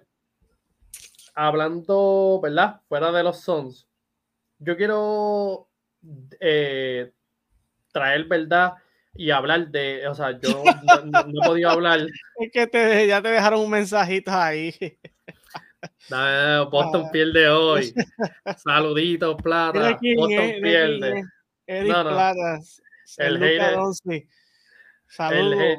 [1.35, 2.81] hablando, ¿verdad?
[2.87, 3.87] Fuera de los Sons,
[4.59, 5.67] yo quiero
[6.39, 7.11] eh,
[7.91, 8.75] traer, ¿verdad?
[9.17, 10.63] Y hablar de, o sea, yo
[11.05, 12.07] no, he podido hablar.
[12.39, 14.73] Es que ya te dejaron un mensajito ahí.
[16.71, 17.09] Boston ah.
[17.11, 17.93] pierde hoy.
[18.63, 19.97] Saluditos, Plata.
[20.15, 21.23] Boston pierde.
[21.65, 22.81] Eric Platas,
[23.17, 23.77] el hater.
[25.07, 25.77] Saludos.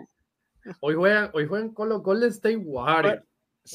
[0.80, 3.22] Hoy juegan, hoy juegan con los Golden State Warriors.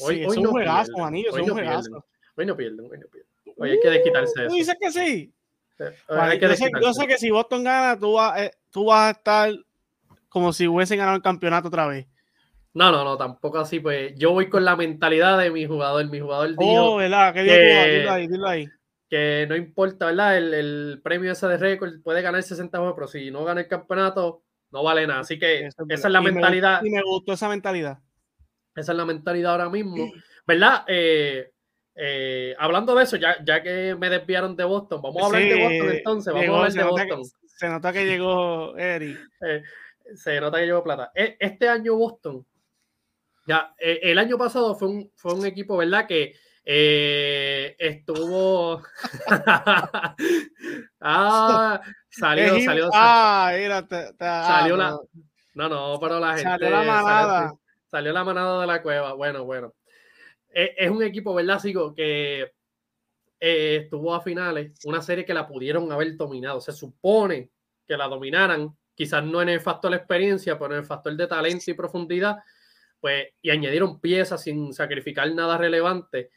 [0.00, 2.04] Hoy, sí, hoy es un no juegazo, manillo, es un no juegazo.
[2.36, 3.30] Hoy no pierden, hoy no pierden.
[3.56, 4.48] Hoy hay que desquitarse eso.
[4.48, 5.34] ¿Tú dices que sí?
[6.08, 9.10] Vale, yo, sé, yo, sé, que si Boston gana, tú, vas, eh, tú vas a
[9.18, 9.52] estar
[10.28, 12.06] como si hubiesen ganado el campeonato otra vez.
[12.72, 13.80] No, no, no, tampoco así.
[13.80, 16.08] Pues yo voy con la mentalidad de mi jugador.
[16.10, 16.92] Mi jugador dijo.
[16.92, 17.32] Oh, ¿verdad?
[17.32, 18.68] ¿Qué dijo que, Dilo ahí, dilo ahí
[19.14, 20.36] que no importa, ¿verdad?
[20.38, 24.42] El, premio ese de récord puede ganar 60 juegos, pero si no gana el campeonato,
[24.72, 25.20] no vale nada.
[25.20, 26.82] Así que esa es la mentalidad.
[26.82, 27.98] y me gustó esa mentalidad.
[28.74, 30.10] Esa es la mentalidad ahora mismo,
[30.46, 30.84] ¿verdad?
[30.88, 31.52] Eh,
[31.94, 35.54] eh, hablando de eso, ya, ya que me desviaron de Boston, vamos a hablar de
[35.54, 36.34] Boston entonces.
[36.34, 37.22] Vamos a hablar de Boston.
[37.46, 39.18] se nota que llegó Eric.
[39.46, 39.62] Eh,
[40.16, 41.10] se nota que llegó Plata.
[41.14, 42.46] E, este año Boston,
[43.46, 46.06] ya, el año pasado fue un, fue un equipo, ¿verdad?
[46.06, 46.34] Que
[46.66, 48.82] eh, estuvo.
[51.00, 52.90] ah, salió, salió.
[52.94, 53.86] Ah, mira,
[54.18, 54.98] salió la.
[55.54, 56.44] No, no, pero la gente.
[56.44, 57.52] Salió la manada.
[57.90, 59.12] Salió, la manada de la cueva.
[59.12, 59.74] Bueno, bueno.
[60.54, 61.94] Es, un equipo, ¿verdad, Sigo?
[61.94, 62.52] Que
[63.40, 64.72] eh, estuvo a finales.
[64.84, 66.60] Una serie que la pudieron haber dominado.
[66.60, 67.50] Se supone
[67.86, 68.76] que la dominaran.
[68.94, 72.38] Quizás no en el factor de experiencia, pero en el factor de talento y profundidad.
[73.00, 76.30] Pues, y añadieron piezas sin sacrificar nada relevante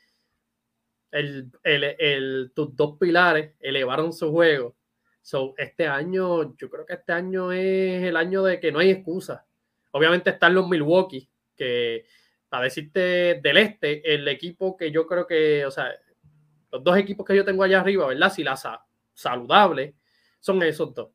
[1.11, 4.75] el, el, tus dos pilares elevaron su juego.
[5.21, 8.91] So, este año, yo creo que este año es el año de que no hay
[8.91, 9.45] excusa.
[9.91, 12.05] Obviamente están los Milwaukee, que
[12.49, 15.91] para decirte del este, el equipo que yo creo que, o sea,
[16.71, 18.31] los dos equipos que yo tengo allá arriba, ¿verdad?
[18.31, 18.67] Si las
[19.13, 19.95] saludable
[20.39, 21.09] son esos dos.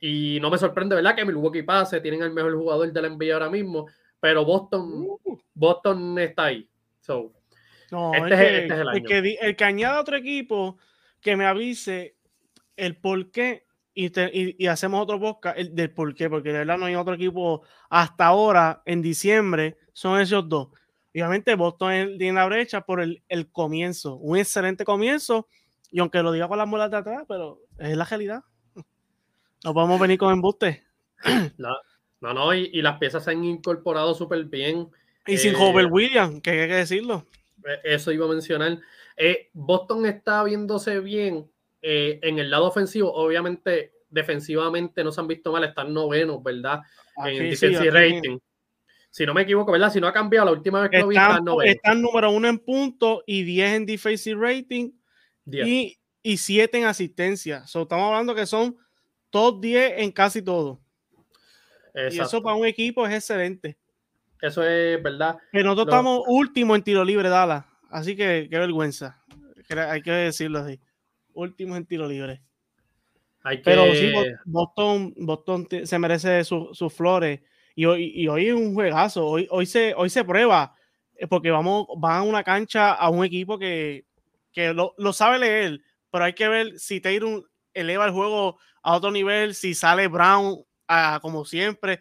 [0.00, 1.16] Y no me sorprende, ¿verdad?
[1.16, 3.86] Que Milwaukee pase, tienen el mejor jugador del NBA ahora mismo,
[4.20, 5.38] pero Boston, uh.
[5.54, 6.68] Boston está ahí.
[7.00, 7.32] So,
[7.90, 9.08] no, este, este, es, el, año.
[9.40, 10.78] El que, añada otro equipo
[11.20, 12.16] que me avise
[12.76, 16.86] el por qué y, hacemos otro podcast el, del por qué, porque de verdad no
[16.86, 20.68] hay otro equipo hasta ahora en diciembre, son esos dos.
[21.14, 25.48] Obviamente Boston tiene la brecha por el, comienzo, un excelente comienzo,
[25.90, 28.42] y aunque lo diga con las muelas de atrás, pero es la realidad.
[29.64, 30.84] No podemos venir con embuste.
[31.56, 31.70] No,
[32.20, 34.90] no, no y, las piezas se han incorporado súper bien.
[35.26, 37.26] Y sin eh, Williams, que hay que decirlo.
[37.64, 38.78] Eh, eso iba a mencionar.
[39.16, 41.50] Eh, Boston está viéndose bien
[41.82, 43.12] eh, en el lado ofensivo.
[43.12, 46.80] Obviamente, defensivamente no se han visto mal, están novenos, ¿verdad?
[47.24, 48.38] en defensive rating.
[49.14, 49.92] Si no me equivoco, ¿verdad?
[49.92, 51.46] Si no ha cambiado la última vez que lo vi, están.
[51.64, 54.90] Están número uno en puntos y 10 en defensive rating
[55.46, 57.62] y, y 7 en asistencia.
[57.64, 58.76] estamos hablando que son
[59.30, 60.80] top 10 en casi todo.
[61.94, 63.78] Y eso para un equipo es excelente.
[64.42, 65.38] Eso es verdad.
[65.52, 67.68] Pero nosotros estamos último en tiro libre, Dala.
[67.90, 69.22] Así que qué vergüenza.
[69.68, 70.80] Hay que decirlo así.
[71.34, 72.42] Últimos en tiro libre.
[73.62, 74.12] Pero sí,
[74.44, 77.42] Boston, Boston se merece sus flores.
[77.74, 79.26] Y hoy, y hoy es un juegazo.
[79.26, 80.74] Hoy, hoy, se, hoy se prueba.
[81.16, 84.06] Eh, porque vamos, van a una cancha a un equipo que,
[84.52, 85.80] que lo, lo, sabe leer.
[86.10, 89.54] Pero hay que ver si Tatum eleva el juego a otro nivel.
[89.54, 90.64] Si sale Brown
[91.20, 92.00] como siempre,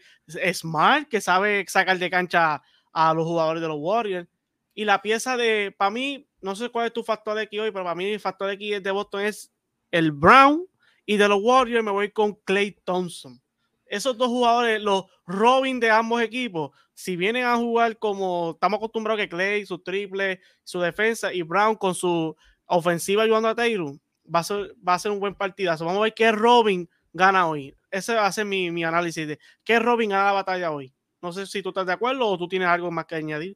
[0.54, 4.28] Smart, que sabe sacar de cancha a los jugadores de los Warriors.
[4.74, 7.72] Y la pieza de, para mí, no sé cuál es tu factor de aquí hoy,
[7.72, 9.52] pero para mí el factor de aquí de Boston es
[9.92, 10.66] el Brown
[11.06, 13.42] y de los Warriors me voy con Clay Thompson.
[13.94, 19.22] Esos dos jugadores, los Robin de ambos equipos, si vienen a jugar como estamos acostumbrados
[19.22, 23.94] que Clay, su triple, su defensa y Brown con su ofensiva ayudando a Taylor,
[24.34, 25.86] va a ser, va a ser un buen partidazo.
[25.86, 27.78] Vamos a ver qué Robin gana hoy.
[27.92, 30.92] Ese va a ser mi, mi análisis de qué Robin gana la batalla hoy.
[31.22, 33.56] No sé si tú estás de acuerdo o tú tienes algo más que añadir.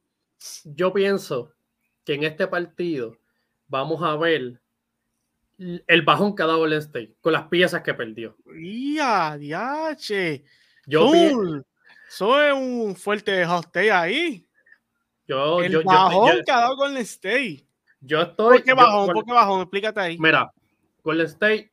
[0.62, 1.52] Yo pienso
[2.04, 3.18] que en este partido
[3.66, 4.62] vamos a ver
[5.58, 8.36] el bajón que ha dado el State con las piezas que perdió.
[8.94, 10.44] ¡Ya, diache!
[10.86, 11.12] Yo
[12.08, 14.46] soy un fuerte hostel ahí.
[15.26, 17.66] Yo, el yo, bajón yo, que ha dado Golden State.
[18.00, 18.58] Yo estoy.
[18.58, 19.12] ¿Por qué bajón?
[19.12, 19.60] ¿Por qué bajón?
[19.62, 20.18] Explícate ahí.
[20.18, 20.50] Mira,
[21.02, 21.72] Golden State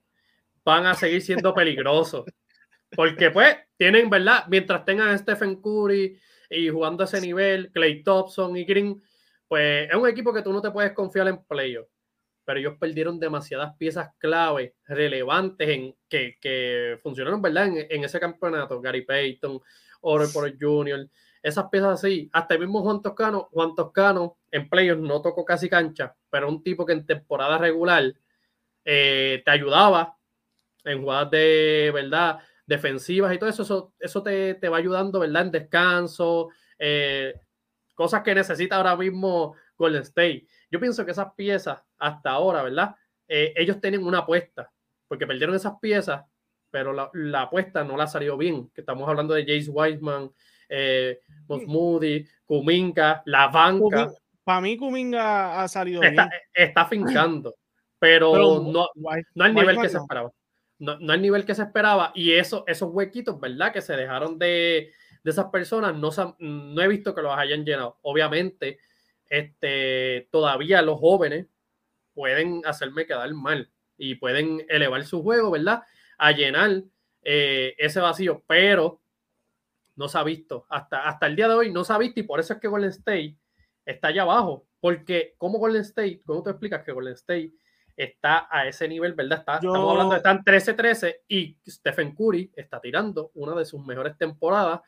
[0.65, 2.25] van a seguir siendo peligrosos.
[2.95, 4.45] Porque, pues, tienen, ¿verdad?
[4.47, 6.19] Mientras tengan a Stephen Curry
[6.49, 9.01] y jugando a ese nivel, Clay Thompson y Green,
[9.47, 11.87] pues es un equipo que tú no te puedes confiar en playoff.
[12.45, 17.67] Pero ellos perdieron demasiadas piezas clave, relevantes, en, que, que funcionaron, ¿verdad?
[17.67, 18.79] En, en, ese campeonato.
[18.79, 19.59] Gary Payton,
[20.01, 21.09] Oro por Jr.,
[21.45, 22.27] esas piezas así.
[22.33, 26.63] Hasta el mismo Juan Toscano, Juan Toscano en playoffs no tocó casi cancha, pero un
[26.63, 28.15] tipo que en temporada regular
[28.83, 30.17] eh, te ayudaba
[30.83, 32.39] en jugadas de, ¿verdad?
[32.65, 35.43] Defensivas y todo eso, eso, eso te, te va ayudando, ¿verdad?
[35.43, 37.33] En descanso, eh,
[37.93, 40.47] cosas que necesita ahora mismo Golden State.
[40.71, 42.95] Yo pienso que esas piezas, hasta ahora, ¿verdad?
[43.27, 44.71] Eh, ellos tienen una apuesta,
[45.07, 46.23] porque perdieron esas piezas,
[46.69, 48.69] pero la, la, apuesta no la salió bien.
[48.73, 50.31] Que estamos hablando de Jace Wiseman,
[50.69, 54.11] eh, Moody, Kuminga, la banca.
[54.43, 56.41] Para mí, Kuminga ha salido está, bien.
[56.53, 57.55] Está fincando,
[57.97, 60.31] pero, pero no, no al nivel que se esperaba.
[60.77, 62.11] No, no al nivel que se esperaba.
[62.13, 63.71] Y eso, esos huequitos, ¿verdad?
[63.71, 64.91] Que se dejaron de,
[65.23, 67.97] de esas personas, no, no he visto que los hayan llenado.
[68.03, 68.79] Obviamente,
[69.29, 71.47] este, todavía los jóvenes
[72.13, 75.83] pueden hacerme quedar mal y pueden elevar su juego, ¿verdad?
[76.17, 76.83] A llenar
[77.21, 79.01] eh, ese vacío, pero
[79.95, 80.65] no se ha visto.
[80.69, 82.67] Hasta, hasta el día de hoy no se ha visto y por eso es que
[82.67, 83.35] Golden State
[83.85, 84.67] está allá abajo.
[84.79, 86.21] Porque, como Golden State?
[86.25, 87.53] ¿Cómo te explicas que Golden State
[87.95, 89.39] está a ese nivel, verdad?
[89.39, 89.69] Está, Yo...
[89.69, 94.81] Estamos hablando de están 13-13 y Stephen Curry está tirando una de sus mejores temporadas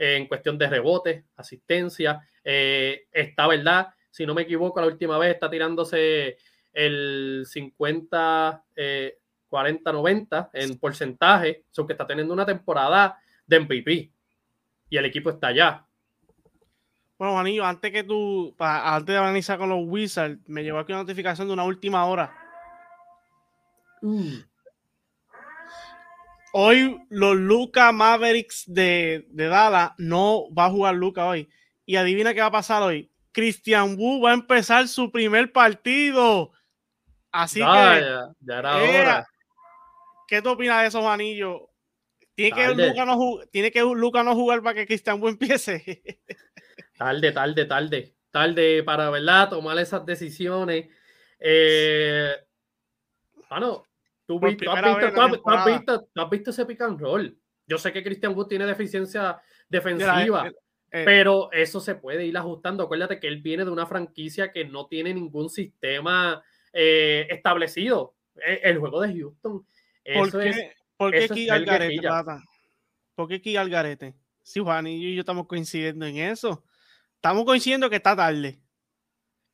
[0.00, 2.26] en cuestión de rebotes, asistencia.
[2.42, 3.88] Eh, está, ¿verdad?
[4.10, 6.38] Si no me equivoco, la última vez está tirándose
[6.72, 14.10] el 50, eh, 40, 90 en porcentaje, son que está teniendo una temporada de MVP
[14.88, 15.84] y el equipo está allá.
[17.18, 20.92] Bueno, Juanillo, antes que tú, pa, antes de analizar con los Wizards, me llegó aquí
[20.92, 22.34] una notificación de una última hora.
[24.00, 24.38] Uh.
[26.52, 31.48] Hoy los Luca Mavericks de, de Dallas no va a jugar Luca hoy.
[31.86, 33.10] Y adivina qué va a pasar hoy.
[33.32, 36.52] Christian Wu va a empezar su primer partido.
[37.30, 37.64] Así que.
[37.64, 39.26] Ya, ya era eh, hora.
[40.26, 41.62] ¿Qué tú opinas de esos anillos?
[42.34, 43.18] ¿Tiene que, Luca no
[43.50, 46.02] ¿Tiene que Luca no jugar para que Christian Wu empiece?
[46.98, 48.16] tarde, tarde, tarde.
[48.30, 49.50] Tarde para, ¿verdad?
[49.50, 50.88] Tomar esas decisiones.
[51.38, 52.32] Eh,
[53.48, 53.84] bueno,
[54.38, 57.36] ¿tú, has visto, tú, has visto, tú, has visto, ese pick and roll.
[57.66, 60.52] Yo sé que Christian Wood tiene deficiencia defensiva, eh,
[60.90, 62.84] eh, pero eso se puede ir ajustando.
[62.84, 68.14] Acuérdate que él viene de una franquicia que no tiene ningún sistema eh, establecido.
[68.36, 69.66] El, el, juego de Houston.
[70.04, 70.58] Eso ¿Por qué, es,
[70.96, 72.08] ¿por qué aquí al garete,
[73.14, 74.14] ¿Por qué aquí al garete?
[74.42, 76.64] Sí, Juan y yo estamos coincidiendo en eso.
[77.16, 78.58] Estamos coincidiendo que está tarde.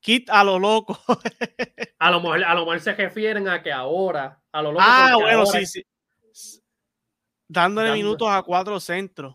[0.06, 0.96] Kit a lo loco.
[1.98, 4.84] a, lo mejor, a lo mejor se refieren a que ahora, a lo loco.
[4.86, 5.82] Ah, bueno, ahora, sí,
[6.32, 6.62] sí.
[7.48, 8.04] Dándole dando.
[8.04, 9.34] minutos a cuatro centros.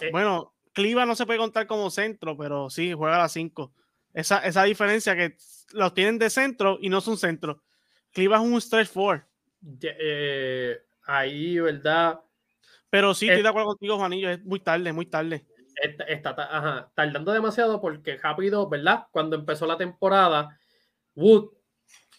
[0.00, 3.74] Eh, bueno, Cliva no se puede contar como centro, pero sí, juega a las cinco.
[4.14, 5.36] Esa, esa diferencia que
[5.74, 7.62] los tienen de centro y no son centro.
[8.10, 9.28] Cliva es un stretch four.
[9.82, 12.22] Eh, ahí, ¿verdad?
[12.88, 15.46] Pero sí, estoy de acuerdo contigo, Juanillo, es muy tarde, muy tarde.
[15.82, 19.06] Está, está ajá, tardando demasiado porque rápido, ¿verdad?
[19.10, 20.56] Cuando empezó la temporada,
[21.16, 21.50] Wood,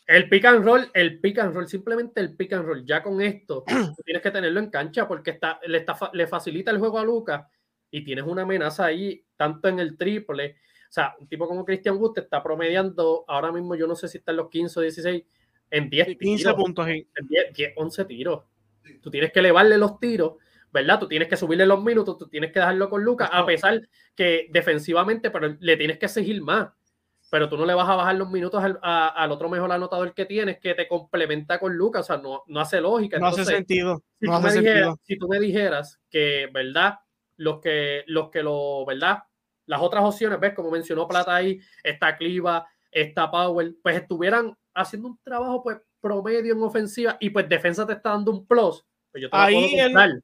[0.05, 3.21] el pick and roll, el pick and roll, simplemente el pick and roll, ya con
[3.21, 3.63] esto,
[4.05, 7.45] tienes que tenerlo en cancha porque está, le, está, le facilita el juego a Lucas
[7.89, 10.57] y tienes una amenaza ahí, tanto en el triple.
[10.89, 14.09] O sea, un tipo como Christian Wood te está promediando, ahora mismo yo no sé
[14.09, 15.23] si está en los 15 o 16,
[15.71, 16.87] en 10 15 tiros, puntos.
[16.87, 18.43] En 10, 10, 11 tiros.
[19.01, 20.33] Tú tienes que elevarle los tiros
[20.73, 20.99] ¿verdad?
[20.99, 24.47] Tú tienes que subirle los minutos, tú tienes que dejarlo con Lucas, a pesar que
[24.51, 26.69] defensivamente, pero le tienes que seguir más.
[27.29, 30.13] Pero tú no le vas a bajar los minutos al, a, al otro mejor anotador
[30.13, 33.17] que tienes, que te complementa con Lucas, o sea, no, no hace lógica.
[33.17, 34.03] No hace sentido.
[34.19, 34.99] Si, no tú hace dijeras, sentido.
[35.03, 36.99] si tú me dijeras que, ¿verdad?
[37.37, 39.23] Los que, los que lo, ¿verdad?
[39.65, 40.53] Las otras opciones, ¿ves?
[40.53, 46.53] Como mencionó Plata ahí, está Cliva, está Powell, pues estuvieran haciendo un trabajo, pues, promedio
[46.53, 50.21] en ofensiva y pues defensa te está dando un plus, pues yo te Ahí el...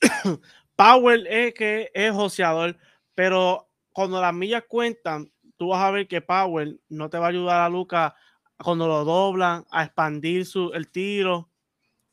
[0.76, 2.76] Power es que es joseador,
[3.14, 7.30] pero cuando las millas cuentan, tú vas a ver que Power no te va a
[7.30, 8.14] ayudar a Luca
[8.56, 11.50] cuando lo doblan, a expandir su, el tiro.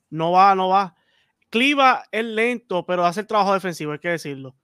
[0.10, 0.96] No va, no va.
[1.50, 4.56] Cliva es lento, pero hace el trabajo defensivo, hay que decirlo.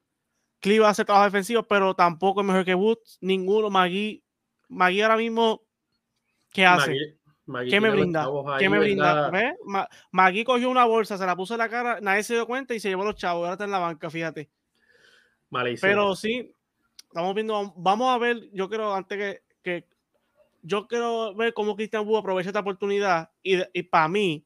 [0.60, 3.18] Cliva hace el trabajo defensivo, pero tampoco es mejor que Woods.
[3.22, 3.70] Ninguno.
[3.70, 4.24] Magui,
[4.70, 5.62] Magui ahora mismo,
[6.52, 7.18] ¿qué hace?
[7.70, 8.28] ¿Qué me brinda?
[8.58, 9.32] ¿Qué me brinda?
[10.12, 12.80] Magui cogió una bolsa, se la puso en la cara, nadie se dio cuenta y
[12.80, 13.42] se llevó los chavos.
[13.42, 14.50] Ahora está en la banca, fíjate.
[15.50, 15.88] Malísimo.
[15.88, 16.56] Pero sí,
[17.08, 19.88] estamos viendo, vamos a ver, yo creo, antes que, que
[20.62, 24.46] yo quiero ver cómo Cristian Wu aprovecha esta oportunidad y, y para mí,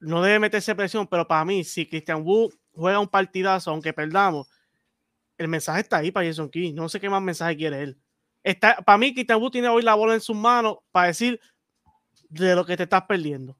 [0.00, 4.48] no debe meterse presión, pero para mí, si Christian Wu juega un partidazo, aunque perdamos,
[5.36, 6.72] el mensaje está ahí para Jason Key.
[6.72, 7.98] No sé qué más mensaje quiere él.
[8.42, 11.40] Está, para mí, Christian Wu tiene hoy la bola en sus manos para decir
[12.28, 13.56] de lo que te estás perdiendo.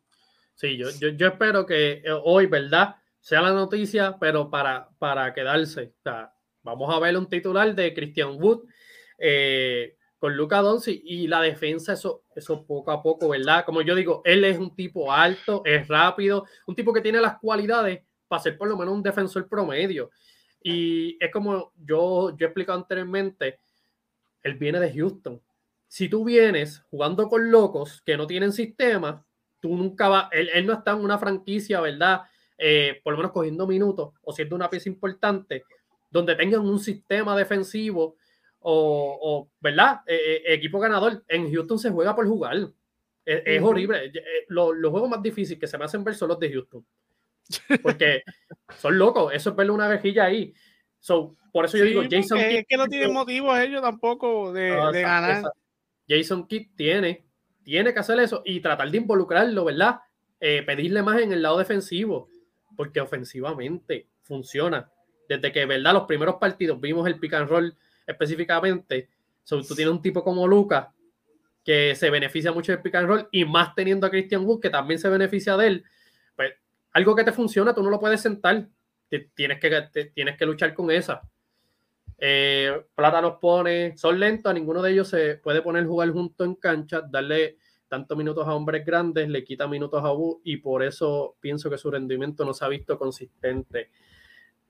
[0.55, 2.97] Sí, yo, yo, espero que eh, hoy, ¿verdad?
[3.21, 5.95] Sea la noticia, pero para, para quedarse.
[6.63, 8.65] vamos a ver un titular de Christian Wood
[9.19, 13.65] eh, con Luca Doncic y la defensa, eso, eso poco a poco, ¿verdad?
[13.65, 17.39] Como yo digo, él es un tipo alto, es rápido, un tipo que tiene las
[17.39, 20.11] cualidades para ser por lo menos un defensor promedio.
[20.63, 23.61] Y es como yo, yo he explicado anteriormente,
[24.43, 25.41] él viene de Houston.
[25.89, 29.25] Si tú vienes jugando con locos que no tienen sistema,
[29.61, 32.23] tú nunca vas, él, no está en una franquicia, ¿verdad?
[32.59, 35.65] Eh, por lo menos cogiendo minutos o siendo una pieza importante,
[36.11, 38.17] donde tengan un sistema defensivo
[38.61, 40.01] o, ¿verdad?
[40.07, 41.25] Eh, eh, equipo ganador.
[41.29, 42.57] En Houston se juega por jugar.
[43.25, 44.11] Es, horrible.
[44.49, 46.85] Los, juegos más difíciles que se me hacen ver son los de Houston.
[47.83, 48.23] Porque
[48.79, 49.33] son locos.
[49.33, 50.53] Eso es verle una vejilla ahí.
[50.99, 52.39] So, por eso yo digo, Jason.
[52.39, 55.45] Es que no tienen motivos ellos tampoco de, ganar.
[56.09, 57.25] Jason Kidd tiene,
[57.63, 60.01] tiene que hacer eso y tratar de involucrarlo, ¿verdad?
[60.41, 62.29] Eh, pedirle más en el lado defensivo,
[62.77, 64.91] porque ofensivamente funciona.
[65.29, 65.93] Desde que, ¿verdad?
[65.93, 69.11] Los primeros partidos vimos el pick and roll específicamente.
[69.45, 70.87] So, tú tienes un tipo como Lucas
[71.65, 74.71] que se beneficia mucho del pick and roll y más teniendo a Christian Wood que
[74.71, 75.85] también se beneficia de él.
[76.35, 76.55] Pues
[76.93, 78.67] algo que te funciona, tú no lo puedes sentar.
[79.35, 81.21] tienes, que, tienes que luchar con esa.
[82.19, 86.45] Eh, Plata nos pone, son lentos, a ninguno de ellos se puede poner jugar junto
[86.45, 90.83] en cancha, darle tantos minutos a hombres grandes, le quita minutos a Wood y por
[90.83, 93.91] eso pienso que su rendimiento no se ha visto consistente.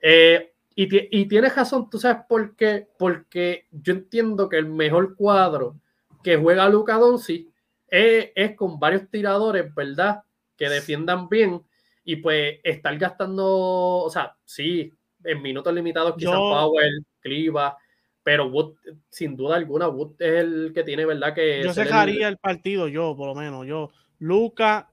[0.01, 5.81] Eh, y, tienes razón, tú sabes por qué, porque yo entiendo que el mejor cuadro
[6.23, 7.51] que juega Luca Donsi
[7.89, 10.23] es, es, con varios tiradores, ¿verdad?
[10.57, 11.61] Que defiendan bien
[12.05, 14.93] y pues estar gastando, o sea, sí,
[15.25, 16.89] en minutos limitados quizás Power,
[17.21, 17.77] Cliva,
[18.23, 18.75] pero Wood,
[19.09, 21.35] sin duda alguna, Wood es el que tiene, ¿verdad?
[21.35, 22.37] Que yo dejaría el...
[22.37, 24.91] partido, yo, por lo menos, yo, Luca,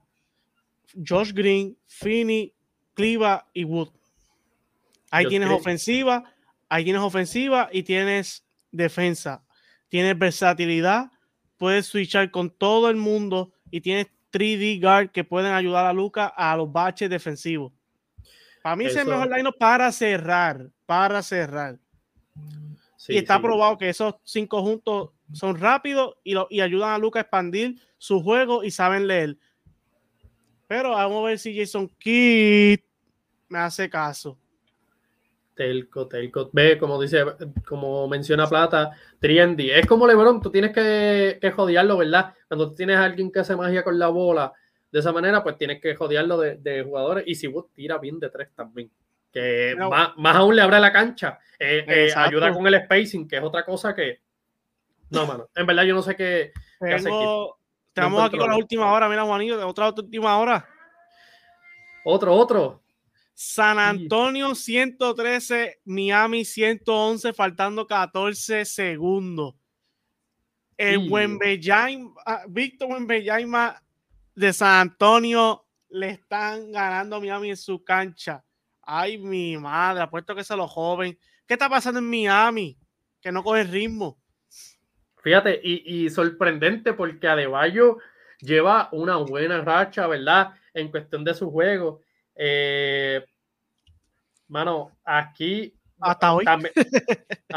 [1.06, 2.54] Josh Green, Finney,
[2.94, 3.90] Cliva y Wood.
[5.10, 6.24] Ahí tienes ofensiva,
[6.68, 9.44] ahí tienes ofensiva y tienes defensa.
[9.88, 11.10] Tienes versatilidad,
[11.56, 16.26] puedes switchar con todo el mundo y tienes 3D guard que pueden ayudar a Luca
[16.26, 17.72] a los baches defensivos.
[18.62, 21.78] Para mí es el mejor line para cerrar, para cerrar.
[23.08, 27.22] Y está probado que esos cinco juntos son rápidos y, y ayudan a Luca a
[27.22, 29.36] expandir su juego y saben leer.
[30.66, 32.80] Pero vamos a ver si Jason Kidd
[33.48, 34.36] me hace caso.
[35.54, 36.50] Telco, Telco.
[36.52, 37.24] Ve, como dice,
[37.66, 39.70] como menciona Plata, Triendi.
[39.70, 42.34] Es como LeBron, tú tienes que, que jodearlo, ¿verdad?
[42.46, 44.52] Cuando tienes a alguien que hace magia con la bola
[44.92, 47.24] de esa manera, pues tienes que jodearlo de, jugadores.
[47.26, 48.90] Y si vos tira bien de tres también.
[49.36, 51.38] Que más, aún le abre la cancha.
[51.58, 54.22] Eh, eh, ayuda con el spacing, que es otra cosa que.
[55.10, 55.50] No, mano.
[55.54, 56.52] En verdad, yo no sé qué.
[56.80, 60.66] Estamos aquí con la última hora, mira, Juanito, otra última hora.
[62.06, 62.82] Otro, otro.
[63.34, 69.54] San Antonio 113, Miami 111, faltando 14 segundos.
[70.78, 71.12] El
[72.24, 73.82] ah, Víctor Wembeyaima
[74.34, 78.42] de San Antonio le están ganando a Miami en su cancha.
[78.86, 81.18] Ay, mi madre, apuesto que es a los jóvenes.
[81.46, 82.78] ¿Qué está pasando en Miami?
[83.20, 84.18] Que no coge ritmo.
[85.22, 87.98] Fíjate, y, y sorprendente porque Adebayo
[88.40, 90.52] lleva una buena racha, ¿verdad?
[90.72, 92.00] En cuestión de su juego
[92.36, 93.24] eh,
[94.48, 95.74] mano, aquí.
[96.00, 96.44] Hasta hoy.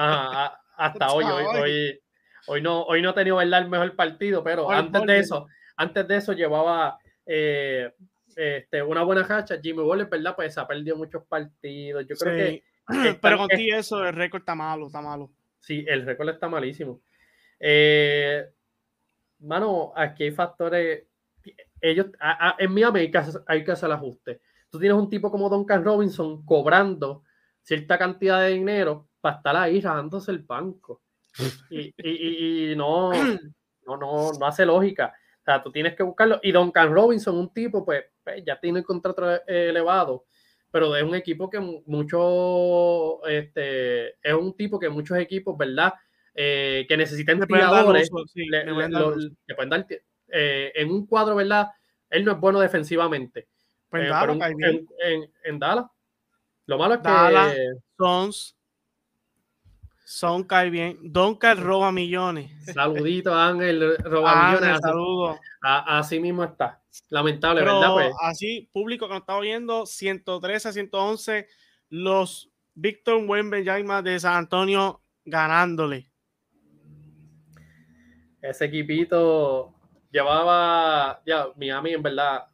[0.77, 1.99] hasta, hoy, hoy,
[2.47, 3.61] hoy, no, hoy no he tenido ¿verdad?
[3.61, 7.93] el mejor partido, pero antes de eso, antes de eso llevaba eh,
[8.35, 9.59] este, una buena racha.
[9.61, 10.35] Jimmy Waller, ¿verdad?
[10.35, 12.05] Pues ha perdido muchos partidos.
[12.07, 12.63] Yo creo que.
[13.21, 15.31] pero contigo eso, el récord está malo, está malo.
[15.59, 17.01] Sí, el récord está malísimo.
[17.59, 18.45] Eh,
[19.39, 21.03] mano, aquí hay factores
[21.81, 22.07] ellos,
[22.57, 24.41] en Miami hay que, hay que hacer ajuste.
[24.69, 27.23] Tú tienes un tipo como Duncan Robinson cobrando
[27.61, 31.01] cierta cantidad de dinero para estar ahí rajándose el banco.
[31.69, 35.13] Y, y, y, no, no, no, no hace lógica.
[35.41, 36.39] O sea, tú tienes que buscarlo.
[36.43, 38.03] Y Duncan Robinson, un tipo, pues,
[38.33, 40.25] pues ya tiene el contrato elevado,
[40.71, 45.93] pero es un equipo que mucho, este, es un tipo que muchos equipos, ¿verdad?
[46.35, 49.85] Eh, que necesitan tiradores, pueden dar
[50.31, 51.67] eh, en un cuadro, ¿verdad?
[52.09, 53.47] Él no es bueno defensivamente.
[53.89, 55.85] Pues eh, en, en, Dallas.
[56.67, 57.65] Lo malo es que.
[57.97, 58.55] Sons.
[60.09, 60.97] Son cae bien.
[61.03, 62.49] Donker roba millones.
[62.73, 64.79] Saludito, Ángel, roba millones.
[64.81, 65.39] Saludo.
[65.61, 66.81] Así mismo está.
[67.09, 67.93] Lamentable, ¿verdad?
[67.93, 68.11] Pues?
[68.19, 71.47] Así, público que nos estaba viendo, 113 a 111,
[71.89, 76.09] los Víctor Wembanyama de San Antonio ganándole.
[78.41, 79.75] Ese equipito
[80.09, 82.47] llevaba, ya, Miami en verdad,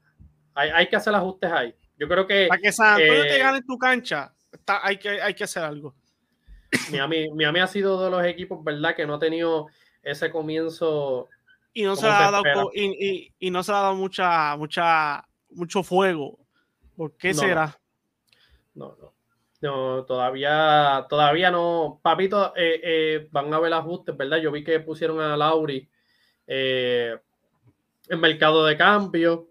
[0.53, 1.73] hay, hay que hacer ajustes ahí.
[1.97, 2.47] Yo creo que...
[2.49, 4.35] Para que San Antonio te eh, gane en tu cancha,
[4.67, 5.95] hay, que, hay que hacer algo.
[6.91, 8.95] Miami, Miami ha sido de los equipos, ¿verdad?
[8.95, 9.67] Que no ha tenido
[10.03, 11.29] ese comienzo.
[11.73, 16.39] Y no se, ha dado, y, y, no se ha dado mucha, mucha, mucho fuego.
[16.95, 17.77] ¿Por qué será?
[18.73, 19.15] No, no.
[19.61, 21.99] No, todavía, todavía no.
[22.03, 24.37] Papito, eh, eh, van a ver ajustes, ¿verdad?
[24.37, 25.89] Yo vi que pusieron a Lauri
[26.45, 27.17] eh,
[28.07, 29.49] en mercado de cambio.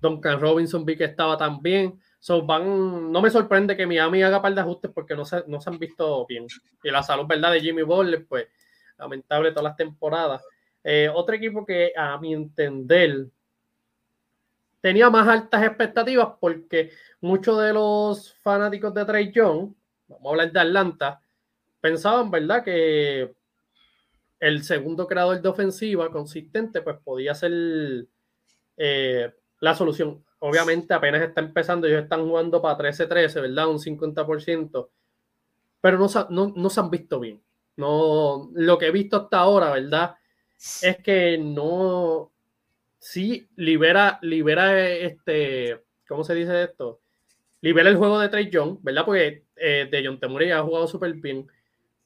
[0.00, 2.00] Duncan Robinson vi que estaba también.
[2.20, 5.70] So no me sorprende que Miami haga par de ajustes porque no se, no se
[5.70, 6.46] han visto bien.
[6.84, 7.52] Y la salud, ¿verdad?
[7.52, 8.46] De Jimmy Butler, pues
[8.98, 10.44] lamentable todas las temporadas.
[10.84, 13.26] Eh, otro equipo que a mi entender
[14.80, 16.90] tenía más altas expectativas porque
[17.20, 19.72] muchos de los fanáticos de Trey Young,
[20.08, 21.20] vamos a hablar de Atlanta,
[21.80, 22.62] pensaban, ¿verdad?
[22.62, 23.34] Que
[24.38, 28.06] el segundo creador de ofensiva consistente, pues podía ser
[28.76, 30.24] eh, la solución.
[30.40, 33.68] Obviamente apenas está empezando, ellos están jugando para 13-13, ¿verdad?
[33.68, 34.88] Un 50%,
[35.80, 37.42] pero no, no, no, se han visto bien.
[37.76, 40.16] No, lo que he visto hasta ahora, ¿verdad?
[40.82, 42.32] Es que no,
[42.98, 47.00] sí libera, libera este, ¿cómo se dice esto?
[47.60, 49.04] Libera el juego de Trey Young, ¿verdad?
[49.04, 51.46] Porque eh, de John Temuri ha jugado súper bien,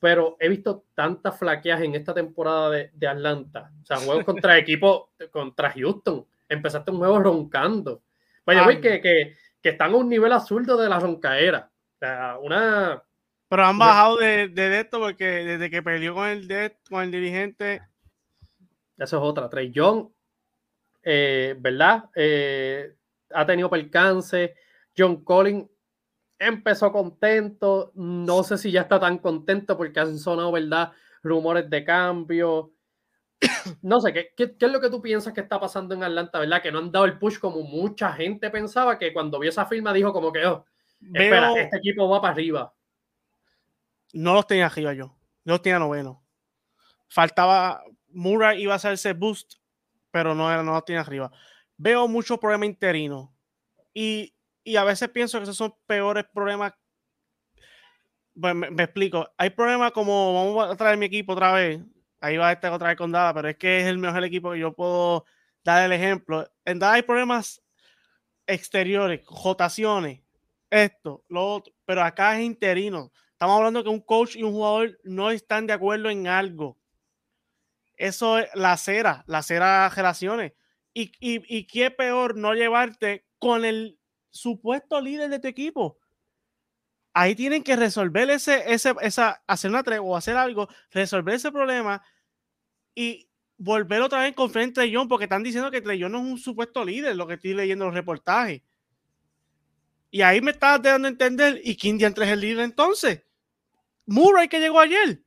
[0.00, 3.72] pero he visto tantas flaqueas en esta temporada de, Atlanta.
[3.82, 8.02] O sea, juegos contra equipo, contra Houston empezaste un juego roncando.
[8.46, 11.70] Vaya, güey, que, que, que, están a un nivel azuldo de la roncaera.
[11.94, 13.02] O sea, una.
[13.48, 17.10] Pero han bajado de, de, esto porque desde que peleó con el, de, con el
[17.10, 17.82] dirigente.
[18.96, 19.48] Eso es otra.
[19.48, 20.12] Trey John,
[21.02, 22.04] eh, ¿verdad?
[22.14, 22.94] Eh,
[23.30, 24.54] ha tenido percance.
[24.96, 25.68] John Collins
[26.38, 27.92] empezó contento.
[27.94, 30.92] No sé si ya está tan contento porque han sonado, ¿verdad?
[31.22, 32.74] Rumores de cambio
[33.82, 36.62] no sé, ¿qué, ¿qué, es lo que tú piensas que está pasando en Atlanta, verdad?
[36.62, 39.92] Que no han dado el push como mucha gente pensaba, que cuando vio esa firma
[39.92, 40.64] dijo como que, oh,
[41.00, 42.74] espera, este equipo va para arriba.
[44.12, 46.24] No los tenía arriba yo, no los tenía noveno.
[47.08, 49.54] Faltaba, Murray iba a hacerse boost,
[50.10, 51.30] pero no, no los tenía arriba.
[51.76, 53.30] Veo muchos problemas interinos
[53.92, 56.72] y, y a veces pienso que esos son peores problemas
[58.38, 59.30] pues me, explico.
[59.38, 61.80] Hay problemas como vamos a traer mi equipo otra vez
[62.24, 64.52] ahí va a estar otra vez con Dada, pero es que es el mejor equipo
[64.52, 65.26] que yo puedo
[65.62, 66.50] dar el ejemplo.
[66.64, 67.62] En Dada hay problemas
[68.46, 70.22] exteriores, jotaciones,
[70.70, 73.12] esto, lo otro, pero acá es interino.
[73.32, 76.78] Estamos hablando que un coach y un jugador no están de acuerdo en algo.
[77.96, 80.52] Eso es la cera, la cera relaciones.
[80.94, 83.98] Y, y, y qué peor no llevarte con el
[84.30, 85.98] supuesto líder de tu equipo
[87.14, 91.52] ahí tienen que resolver ese, ese, esa, hacer una tregua o hacer algo, resolver ese
[91.52, 92.02] problema
[92.94, 96.24] y volver otra vez con frente a John, porque están diciendo que Trey no es
[96.24, 98.62] un supuesto líder, lo que estoy leyendo en los reportajes.
[100.10, 103.24] Y ahí me estás dando a entender, ¿y quién diantre es el líder entonces?
[104.06, 105.20] Murray que llegó ayer.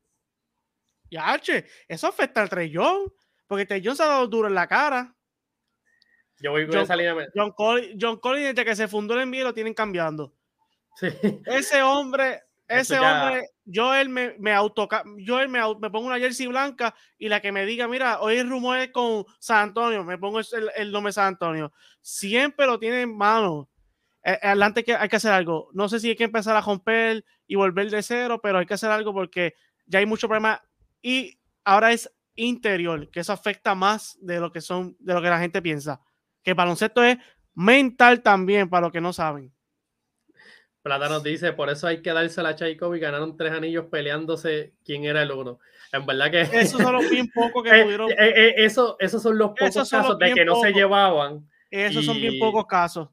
[1.09, 2.74] Ya, che, eso afecta al Trey
[3.47, 5.13] porque Trey se ha dado duro en la cara.
[6.39, 9.74] Yo voy con John, John, John Collins, desde que se fundó el envío, lo tienen
[9.74, 10.34] cambiando.
[10.95, 11.07] Sí.
[11.45, 14.88] Ese hombre ese hombre, yo él me, me auto,
[15.18, 18.38] yo él me, me, pongo una jersey blanca y la que me diga, mira, hoy
[18.38, 20.45] el rumor es con San Antonio, me pongo el,
[20.76, 21.72] el nombre San Antonio.
[22.01, 23.70] Siempre lo tiene en mano.
[24.24, 25.70] Eh, adelante que hay que hacer algo.
[25.74, 28.74] No sé si hay que empezar a romper y volver de cero, pero hay que
[28.74, 29.55] hacer algo porque
[29.86, 30.61] ya hay mucho problema
[31.01, 35.30] y ahora es interior, que eso afecta más de lo que son, de lo que
[35.30, 36.01] la gente piensa.
[36.43, 37.18] Que el baloncesto es
[37.55, 39.53] mental también, para los que no saben.
[40.88, 44.73] Plata nos dice, por eso hay que darse a Chaikov y ganaron tres anillos peleándose
[44.85, 45.59] quién era el uno.
[45.91, 46.41] En verdad que...
[46.41, 48.09] Esos son los bien pocos que eh, pudieron...
[48.11, 51.45] Eh, eh, eso, esos son los pocos casos de que no se llevaban.
[51.69, 53.09] Esos son bien pocos casos.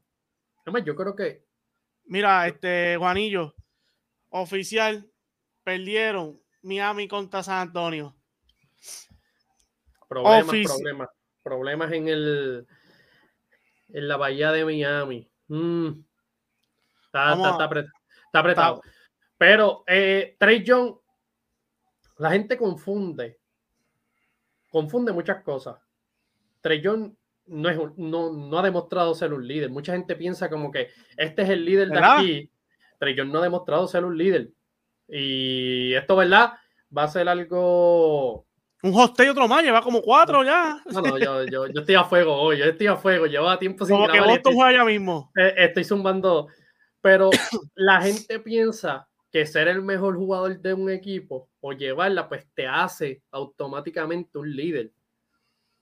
[0.85, 1.43] yo creo que.
[2.05, 3.55] Mira, este Juanillo,
[4.29, 5.09] oficial,
[5.65, 8.15] perdieron Miami contra San Antonio.
[10.07, 11.09] Problemas, problemas.
[11.43, 12.67] Problemas en el
[13.89, 15.29] en la bahía de Miami.
[15.47, 16.05] Mm.
[17.15, 18.81] Está, apretado.
[19.37, 20.95] Pero eh, Trey Young,
[22.17, 23.39] la gente confunde.
[24.69, 25.77] Confunde muchas cosas.
[26.61, 27.13] Trey Young
[27.47, 29.69] no, es no, no, ha demostrado ser un líder.
[29.69, 32.51] Mucha gente piensa como que este es el líder de aquí.
[32.99, 34.51] Trey Young no ha demostrado ser un líder.
[35.07, 36.53] Y esto, ¿verdad?
[36.95, 38.45] Va a ser algo
[38.85, 40.79] un hostel y otro más, lleva como cuatro ya.
[40.91, 43.83] No, no, yo, yo, yo estoy a fuego hoy, yo estoy a fuego, lleva tiempo
[43.83, 45.31] sin Como que Boston juega ya mismo.
[45.35, 46.49] Eh, estoy zumbando,
[47.05, 47.29] pero
[47.75, 52.65] la gente piensa que ser el mejor jugador de un equipo o llevarla, pues te
[52.65, 54.91] hace automáticamente un líder.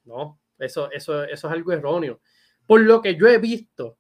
[0.04, 2.20] No, eso, eso, eso es algo erróneo.
[2.68, 3.98] Por lo que yo he visto,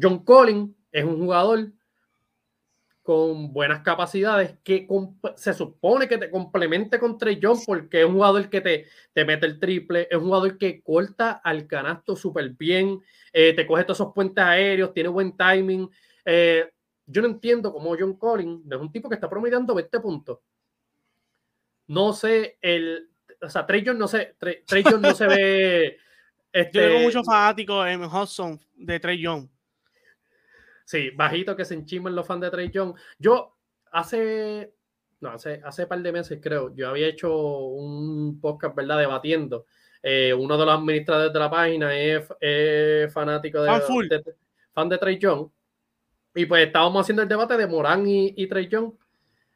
[0.00, 1.72] John Collins es un jugador
[3.02, 4.88] con buenas capacidades que
[5.36, 9.26] se supone que te complemente con Trey John porque es un jugador que te, te
[9.26, 12.98] mete el triple, es un jugador que corta al canasto súper bien,
[13.30, 15.90] eh, te coge todos esos puentes aéreos, tiene buen timing.
[16.32, 16.70] Eh,
[17.06, 20.38] yo no entiendo cómo John Collins es un tipo que está promediando 20 puntos.
[21.88, 23.10] No sé, el,
[23.42, 25.98] o sea, Trey John no sé, Trey, John no se ve.
[26.52, 29.48] Este, yo tengo muchos fanáticos en Hudson de Trey Young
[30.84, 32.96] Sí, bajito que se enchiman los fans de Trey Young.
[33.20, 33.56] Yo
[33.92, 34.74] hace,
[35.20, 38.98] no, hace, hace par de meses creo, yo había hecho un podcast, ¿verdad?
[38.98, 39.66] Debatiendo.
[40.02, 43.80] Eh, uno de los administradores de la página es, fanático de,
[44.72, 45.48] fan, de, Trey Young.
[46.34, 48.92] Y pues estábamos haciendo el debate de Morán y, y Trey Young.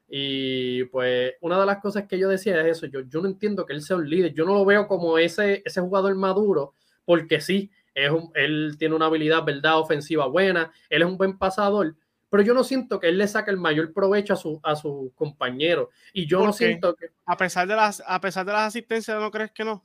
[0.09, 3.65] Y pues una de las cosas que yo decía es eso, yo, yo no entiendo
[3.65, 7.41] que él sea un líder, yo no lo veo como ese, ese jugador maduro, porque
[7.41, 9.79] sí, él tiene una habilidad, ¿verdad?
[9.79, 11.97] Ofensiva buena, él es un buen pasador,
[12.29, 15.13] pero yo no siento que él le saque el mayor provecho a su, a su
[15.15, 15.91] compañero.
[16.13, 17.07] Y yo no siento que...
[17.27, 19.85] A pesar, de las, a pesar de las asistencias, ¿no crees que no?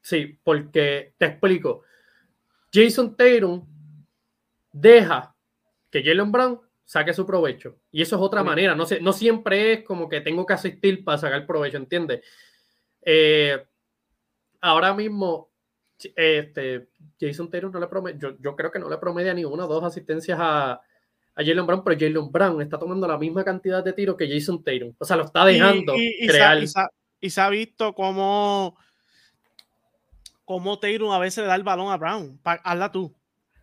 [0.00, 1.82] Sí, porque te explico.
[2.72, 3.66] Jason Tatum
[4.72, 5.34] deja
[5.90, 7.76] que Jalen Brown saque su provecho.
[7.90, 8.74] Y eso es otra manera.
[8.74, 12.24] No, sé, no siempre es como que tengo que asistir para sacar provecho, ¿entiendes?
[13.02, 13.62] Eh,
[14.60, 15.50] ahora mismo
[16.14, 16.88] este,
[17.20, 19.68] Jason Taylor no le promete, yo, yo, creo que no le promedia ni una o
[19.68, 20.80] dos asistencias a, a
[21.36, 24.92] Jalen Brown, pero Jalen Brown está tomando la misma cantidad de tiros que Jason Taylor.
[24.98, 26.62] O sea, lo está dejando y, crear.
[27.20, 28.76] Y se, ha visto cómo,
[30.44, 32.40] cómo Taylor a veces le da el balón a Brown.
[32.44, 33.14] hazla tú.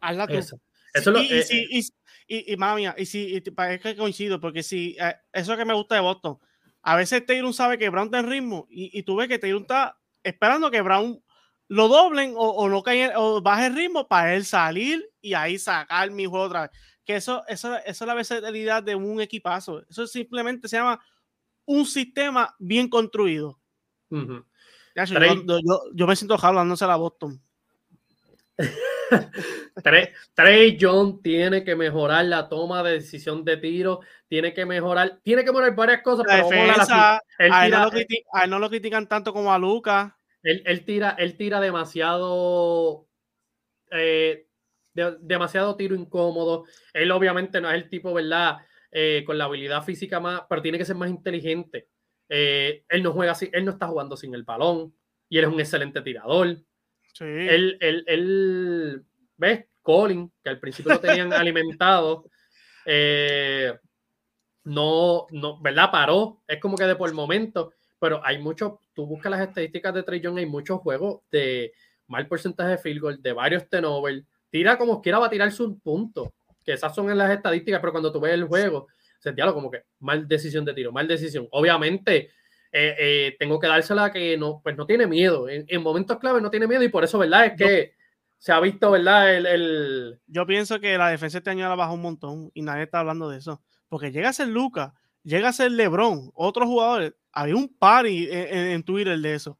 [0.01, 0.33] Hazla tú.
[0.33, 0.59] Eso.
[0.93, 1.87] Eso y, lo, y,
[2.27, 5.73] y, y, mami, y si, es que coincido, porque si eh, eso es que me
[5.73, 6.39] gusta de Boston.
[6.81, 9.97] A veces Taylor sabe que Brown está en ritmo y, tú ves que Taylor está
[10.23, 11.21] esperando que Brown
[11.67, 15.57] lo doblen o, o no caen, o baje el ritmo para él salir y ahí
[15.57, 16.71] sacar mi juego otra vez.
[17.03, 19.83] Que eso, eso, eso es la versatilidad de un equipazo.
[19.89, 20.99] Eso simplemente se llama
[21.65, 23.59] un sistema bien construido.
[24.09, 27.41] yo, me siento hablándose a la Boston.
[30.33, 35.43] Trey, John tiene que mejorar la toma de decisión de tiro, tiene que mejorar, tiene
[35.43, 36.25] que mejorar varias cosas.
[36.27, 40.13] La defensa, a, él no lo critican tanto como a Lucas.
[40.43, 43.07] Él, tira, él tira demasiado.
[43.91, 44.47] Eh,
[44.93, 46.65] demasiado tiro incómodo.
[46.93, 48.57] Él obviamente no es el tipo, ¿verdad?
[48.91, 51.89] Eh, con la habilidad física más, pero tiene que ser más inteligente.
[52.29, 54.95] Eh, él no juega así, él no está jugando sin el balón
[55.27, 56.59] y él es un excelente tirador.
[57.17, 57.25] Sí.
[57.25, 59.05] Él, él, él,
[59.37, 59.65] ¿ves?
[59.81, 62.25] Colin, que al principio lo tenían alimentado,
[64.63, 65.91] no, no, ¿verdad?
[65.91, 66.41] Paró.
[66.47, 70.03] Es como que de por el momento pero hay muchos, tú buscas las estadísticas de
[70.03, 71.73] Trey Young, hay muchos juegos de
[72.07, 75.79] mal porcentaje de field goal, de varios turnovers, tira como quiera va a tirar sus
[75.81, 76.29] puntos,
[76.63, 78.87] que esas son las estadísticas, pero cuando tú ves el juego,
[79.19, 81.47] se como que mal decisión de tiro, mal decisión.
[81.49, 82.29] Obviamente,
[82.77, 86.49] eh, eh, tengo que dársela que no, pues no tiene miedo, en, momentos clave no
[86.49, 87.45] tiene miedo y por eso, ¿verdad?
[87.45, 87.93] Es que
[88.37, 89.33] se ha visto, ¿verdad?
[89.33, 92.99] El, Yo pienso que la defensa este año la bajó un montón y nadie está
[92.99, 94.91] hablando de eso, porque llega a ser Lucas,
[95.23, 99.57] llega a ser LeBron, otros jugadores, había un party en, Twitter de eso.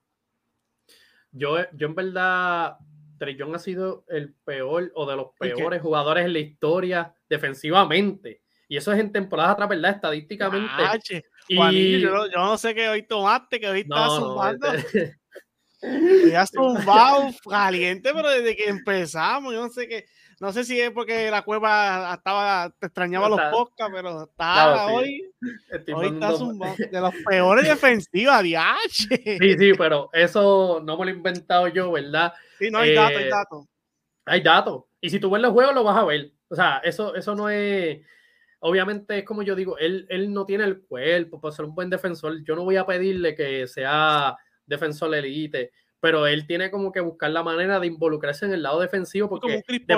[1.32, 2.80] Yo, yo en verdad,
[3.18, 8.41] Trellón ha sido el peor o de los peores jugadores en la historia defensivamente.
[8.68, 9.91] Y eso es en temporada atrás, ¿verdad?
[9.91, 11.24] Estadísticamente.
[11.47, 11.99] Y...
[11.99, 14.73] yo, no sé qué hoy tomaste, que hoy estás zumbando.
[14.73, 15.17] Este...
[16.31, 20.05] ya zumbado caliente, pero desde que empezamos, yo no sé qué.
[20.39, 25.21] No sé si es porque la cueva estaba, te extrañaba los podcasts, pero está hoy,
[25.93, 26.31] hoy está
[26.91, 29.37] de los peores defensivas, H.
[29.39, 32.33] Sí, sí, pero eso no me lo he inventado yo, ¿verdad?
[32.59, 33.67] Sí, no hay dato, hay eh, dato.
[34.25, 34.83] Hay datos.
[34.99, 36.31] Y si tú ves los juegos, lo vas a ver.
[36.49, 37.99] O sea, eso, eso no es.
[38.68, 41.88] Obviamente, es como yo digo, él, él no tiene el cuerpo para ser un buen
[41.88, 42.43] defensor.
[42.43, 44.36] Yo no voy a pedirle que sea
[44.66, 48.80] defensor elite, pero él tiene como que buscar la manera de involucrarse en el lado
[48.80, 49.95] defensivo porque de,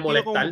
[0.00, 0.50] molestar,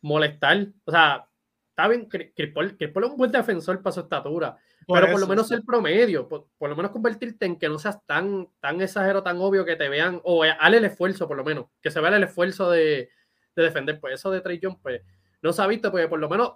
[0.00, 1.26] molestar, o sea,
[1.70, 5.50] está bien, Chris Paul, es un buen defensor para su estatura, pero por lo menos
[5.50, 9.64] el promedio, por, lo menos convertirte en que no seas tan, tan exagero, tan obvio
[9.64, 12.70] que te vean, o hale el esfuerzo por lo menos, que se vea el esfuerzo
[12.70, 13.10] de,
[13.56, 15.02] de defender, pues eso de Trey Young, pues
[15.44, 16.54] no se ha visto, porque por lo menos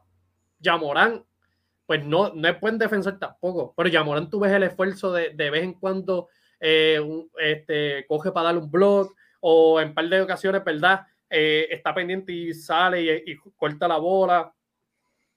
[0.61, 1.23] Yamorán,
[1.85, 5.51] pues no, no es buen defensor tampoco, pero Yamorán tú ves el esfuerzo de, de
[5.51, 6.29] vez en cuando
[6.59, 6.99] eh,
[7.39, 11.03] este, coge para darle un blog o en par de ocasiones, ¿verdad?
[11.29, 14.55] Eh, está pendiente y sale y, corta la bola.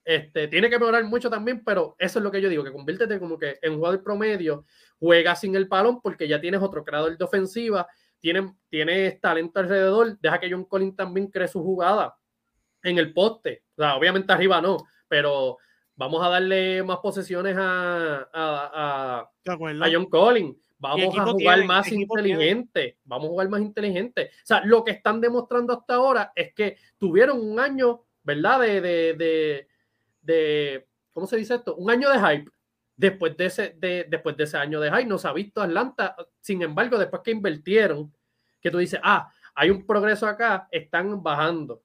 [0.05, 3.19] Este, tiene que mejorar mucho también, pero eso es lo que yo digo, que conviértete
[3.19, 4.65] como que en jugador promedio,
[4.97, 7.85] juega sin el balón porque ya tienes otro creador de ofensiva,
[8.21, 12.15] tienes, tienes talento alrededor, deja que John Collins también cree su jugada
[12.83, 13.63] en el poste.
[13.75, 14.77] O sea, obviamente arriba no,
[15.07, 15.57] pero
[15.95, 20.57] vamos a darle más posesiones a, a, a John Collins.
[20.79, 22.97] Vamos a jugar más inteligente.
[23.03, 24.31] Vamos a jugar más inteligente.
[24.33, 28.61] O sea, lo que están demostrando hasta ahora es que tuvieron un año, ¿verdad?
[28.61, 29.67] De, de,
[30.23, 31.75] de, ¿cómo se dice esto?
[31.75, 32.51] Un año de hype.
[32.95, 36.15] Después de, ese, de, después de ese año de hype, no se ha visto Atlanta.
[36.39, 38.11] Sin embargo, después que invirtieron,
[38.59, 41.83] que tú dices, ah, hay un progreso acá, están bajando.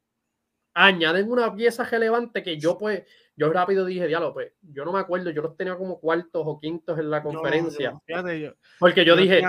[0.78, 3.02] Añaden una pieza relevante que yo, pues,
[3.34, 6.60] yo rápido dije, diálogo, pues yo no me acuerdo, yo los tenía como cuartos o
[6.60, 7.98] quintos en la conferencia.
[8.78, 9.40] porque yo, dije.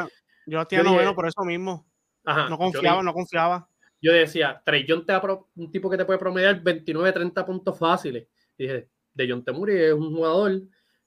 [0.46, 1.86] yo los tenía noveno por eso mismo.
[2.24, 3.68] no confiaba, no confiaba.
[4.02, 5.14] Yo decía, Trey John te
[5.56, 8.26] un tipo que te puede promediar 29, 30 puntos fáciles.
[8.58, 10.62] dije, De John Temuri es un jugador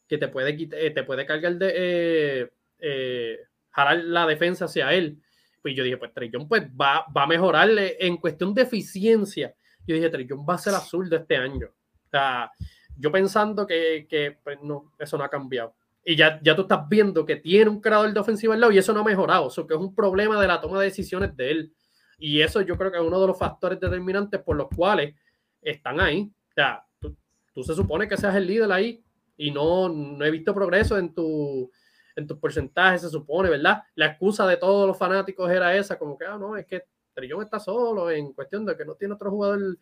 [0.06, 1.72] que te puede, eh, te puede cargar de.
[1.74, 3.38] Eh, eh,
[3.70, 5.22] jalar la defensa hacia él.
[5.62, 9.54] Pues yo dije, pues Trey John pues, va, va a mejorarle en cuestión de eficiencia.
[9.86, 11.66] Yo dije, Trey va a ser azul de este año.
[11.66, 12.50] O sea,
[12.96, 15.74] yo pensando que, que pues no, eso no ha cambiado.
[16.04, 18.78] Y ya, ya tú estás viendo que tiene un creador de ofensiva al lado y
[18.78, 19.48] eso no ha mejorado.
[19.48, 21.72] Eso que es un problema de la toma de decisiones de él.
[22.18, 25.14] Y eso yo creo que es uno de los factores determinantes por los cuales
[25.62, 26.30] están ahí.
[26.50, 27.16] O sea, tú,
[27.52, 29.02] tú se supone que seas el líder ahí
[29.36, 31.70] y no, no he visto progreso en tu
[32.16, 33.82] en tus porcentajes, se supone, ¿verdad?
[33.94, 37.42] La excusa de todos los fanáticos era esa, como que, ah, no, es que Trillón
[37.42, 39.78] está solo en cuestión de que no tiene otro jugador.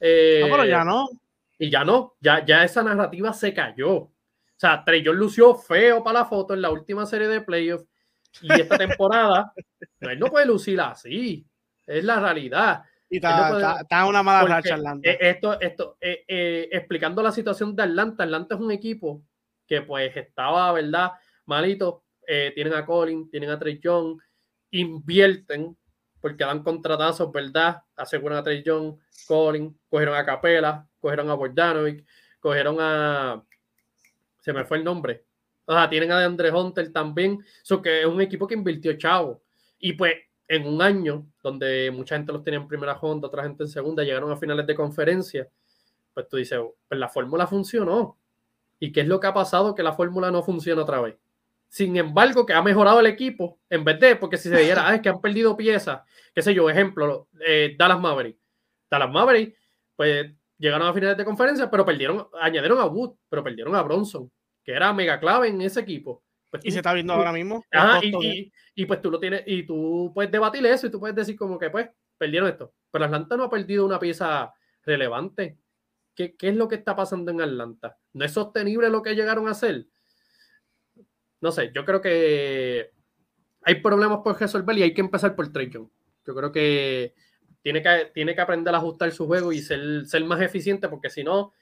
[0.00, 1.08] Eh, no, pero ya no.
[1.58, 3.92] Y ya no, ya, ya esa narrativa se cayó.
[3.92, 4.12] O
[4.56, 7.86] sea, Trellón lució feo para la foto en la última serie de playoffs
[8.40, 9.52] y esta temporada,
[10.00, 11.46] él no puede lucir así.
[11.86, 12.84] Es la realidad.
[13.10, 15.10] Y está, una mala racha Atlanta.
[15.10, 19.22] E, esto, esto, eh, eh, explicando la situación de Atlanta, Atlanta es un equipo
[19.66, 21.12] que pues estaba, ¿verdad?
[21.46, 22.04] Malito.
[22.26, 24.16] Eh, tienen a Colin, tienen a Trey Young,
[24.70, 25.76] invierten
[26.22, 27.82] porque dan contratazos, ¿verdad?
[27.96, 28.96] Aseguran a Trey Young,
[29.26, 32.06] Colin, cogieron a Capela, cogieron a Bordanovic,
[32.40, 33.44] cogieron a.
[34.40, 35.26] Se me fue el nombre.
[35.66, 37.44] O sea, tienen a Andre Hunter también.
[37.62, 39.42] Eso que es un equipo que invirtió chavo.
[39.78, 40.14] Y pues
[40.46, 44.04] en un año donde mucha gente los tenía en primera ronda, otra gente en segunda,
[44.04, 45.48] llegaron a finales de conferencia,
[46.14, 48.16] pues tú dices, pues la fórmula funcionó.
[48.78, 49.74] ¿Y qué es lo que ha pasado?
[49.74, 51.16] Que la fórmula no funciona otra vez.
[51.72, 54.94] Sin embargo, que ha mejorado el equipo, en vez de, porque si se diera, ah,
[54.94, 56.02] es que han perdido piezas,
[56.34, 58.36] qué sé yo, ejemplo, eh, Dallas Maverick.
[58.90, 59.56] Dallas Maverick,
[59.96, 64.30] pues llegaron a finales de conferencia, pero perdieron, añadieron a Wood, pero perdieron a Bronson,
[64.62, 66.22] que era mega clave en ese equipo.
[66.50, 67.64] Pues y se está viendo ahora mismo.
[68.74, 71.58] y, pues tú lo tienes, y tú puedes debatir eso y tú puedes decir como
[71.58, 72.74] que pues perdieron esto.
[72.90, 74.52] Pero Atlanta no ha perdido una pieza
[74.84, 75.56] relevante.
[76.14, 77.96] ¿Qué, ¿Qué, es lo que está pasando en Atlanta?
[78.12, 79.86] ¿No es sostenible lo que llegaron a hacer?
[81.42, 82.92] No sé, yo creo que
[83.62, 85.90] hay problemas por resolver y hay que empezar por Trey Yo
[86.24, 87.14] creo que
[87.62, 91.10] tiene que, tiene que aprender a ajustar su juego y ser, ser más eficiente, porque
[91.10, 91.52] si no,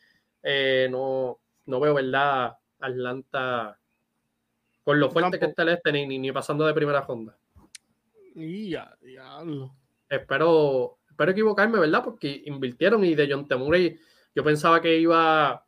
[0.43, 2.57] eh, no, no veo, ¿verdad?
[2.79, 3.79] Atlanta
[4.85, 7.37] con lo fuerte que está el este, ni, ni, pasando de primera ronda.
[8.35, 9.75] Ya, diablo.
[10.09, 12.05] Espero, espero equivocarme, ¿verdad?
[12.05, 13.99] Porque invirtieron y de John Temurey
[14.35, 15.65] yo pensaba que iba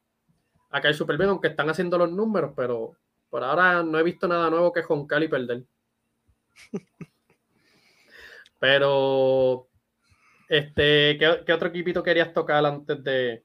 [0.70, 2.96] a caer súper bien, aunque están haciendo los números, pero
[3.32, 5.64] por ahora no he visto nada nuevo que Joncal y perder.
[8.60, 9.68] pero
[10.50, 13.42] este, ¿qué, otro equipito querías tocar antes de.?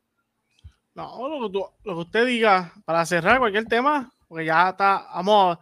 [0.94, 5.58] No, lo que, usted diga, para cerrar cualquier tema, porque ya está, vamos,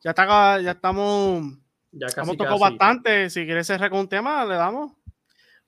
[0.00, 1.58] ya está, ya estamos,
[1.90, 3.28] ya casi, hemos tocado bastante.
[3.30, 4.92] Si quieres cerrar con un tema, le damos.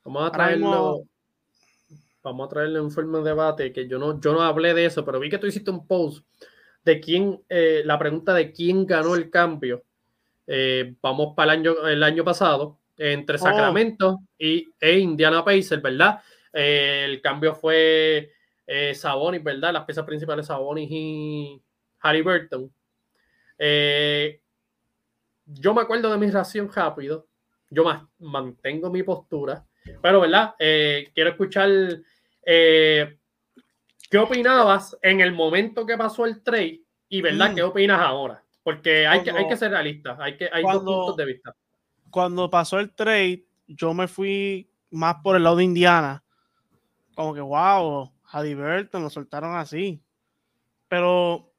[0.05, 1.03] Vamos a traerlo.
[2.23, 5.05] Vamos a traerle un forma de debate que yo no, yo no hablé de eso,
[5.05, 6.25] pero vi que tú hiciste un post
[6.89, 9.85] de quién, eh, la pregunta de quién ganó el cambio.
[10.47, 13.39] Eh, vamos para el año, el año pasado, entre oh.
[13.39, 16.21] Sacramento y, e Indiana Pacers, ¿verdad?
[16.51, 18.33] Eh, el cambio fue
[18.95, 19.75] Sabonis, ¿verdad?
[19.75, 21.63] Las piezas principales Sabonis y
[22.01, 22.73] Harry Burton.
[23.59, 24.41] Eh,
[25.45, 27.27] yo me acuerdo de mi ración rápido.
[27.69, 29.63] Yo más, mantengo mi postura.
[30.03, 30.55] Pero, ¿verdad?
[30.59, 31.69] Quiero escuchar
[34.11, 37.53] qué opinabas en el momento que pasó el trade y, ¿verdad?
[37.53, 37.55] Mm.
[37.55, 38.43] ¿Qué opinas ahora?
[38.63, 40.19] Porque hay, que, hay que ser realistas.
[40.21, 41.55] Hay, que, hay dos puntos de vista.
[42.11, 46.23] Cuando pasó el trade, yo me fui más por el lado de Indiana.
[47.15, 50.03] Como que, wow, Burton lo soltaron así.
[50.89, 51.53] Pero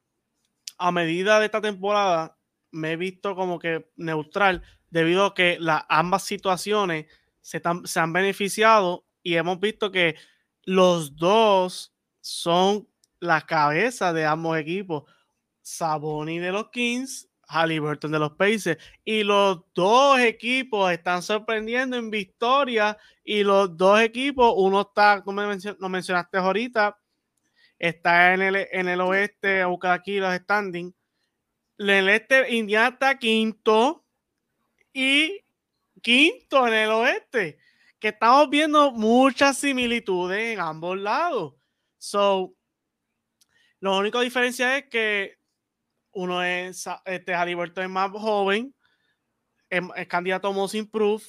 [0.78, 2.36] a medida de esta temporada
[2.72, 7.06] me he visto como que neutral debido a que las ambas situaciones
[7.40, 10.16] se, se han beneficiado y hemos visto que
[10.64, 12.88] los dos son
[13.20, 15.04] la cabeza de ambos equipos.
[15.62, 18.82] Saboni de los Kings, Halliburton de los Pacers.
[19.04, 22.96] Y los dos equipos están sorprendiendo en victoria.
[23.24, 26.98] Y los dos equipos, uno está, como lo mencionaste ahorita,
[27.78, 30.94] está en el, en el oeste, a buscar aquí los standings.
[31.78, 34.04] En el este, Indiana está quinto
[34.92, 35.40] y
[36.02, 37.58] quinto en el oeste.
[37.98, 41.54] Que estamos viendo muchas similitudes en ambos lados.
[42.00, 42.54] So,
[43.78, 45.36] la única diferencia es que
[46.12, 48.74] uno es, este, Halliburton es más joven,
[49.68, 51.26] es, candidato a Most Improved,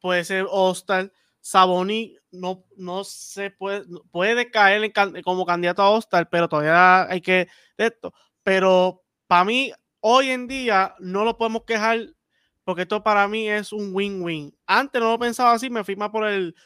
[0.00, 1.12] puede ser All-Star.
[1.40, 4.92] Saboni no, no se puede, puede caer
[5.22, 8.12] como candidato a All-Star, pero todavía hay que esto.
[8.42, 12.00] Pero para mí, hoy en día, no lo podemos quejar
[12.64, 14.56] porque esto para mí es un win-win.
[14.66, 16.56] Antes no lo pensaba así, me más por el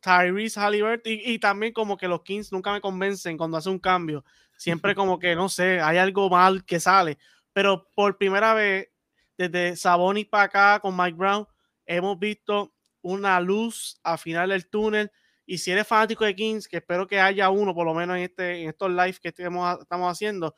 [0.00, 3.78] Tyrese Halliburton y, y, también como que los Kings nunca me convencen cuando hace un
[3.78, 4.24] cambio.
[4.56, 7.18] Siempre como que, no sé, hay algo mal que sale.
[7.52, 8.90] Pero por primera vez,
[9.38, 11.46] desde Sabonis para acá con Mike Brown,
[11.86, 15.10] hemos visto una luz al final del túnel.
[15.46, 18.24] Y si eres fanático de Kings, que espero que haya uno por lo menos en,
[18.24, 20.54] este, en estos lives que estamos, estamos haciendo,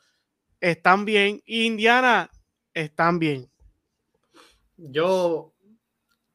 [0.59, 1.41] están bien.
[1.45, 2.29] Y Indiana,
[2.73, 3.49] están bien.
[4.77, 5.53] Yo,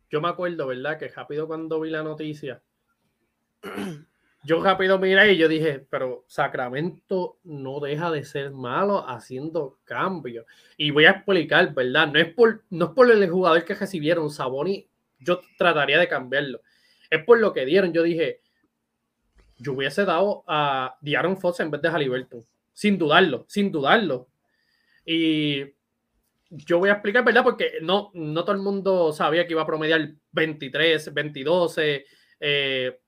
[0.09, 0.98] yo me acuerdo, ¿verdad?
[0.98, 2.62] Que rápido cuando vi la noticia,
[4.44, 10.46] yo rápido miré y yo dije, pero Sacramento no deja de ser malo haciendo cambios.
[10.76, 12.12] Y voy a explicar, ¿verdad?
[12.12, 14.88] No es por, no es por el jugador que recibieron, Saboni,
[15.18, 16.60] yo trataría de cambiarlo.
[17.10, 17.92] Es por lo que dieron.
[17.92, 18.40] Yo dije,
[19.58, 22.44] yo hubiese dado a Diaron Fox en vez de Halliburton.
[22.72, 24.28] Sin dudarlo, sin dudarlo.
[25.06, 25.62] Y
[26.50, 27.42] yo voy a explicar, ¿verdad?
[27.42, 31.78] Porque no, no todo el mundo sabía que iba a promediar 23, 22,
[32.40, 33.00] eh,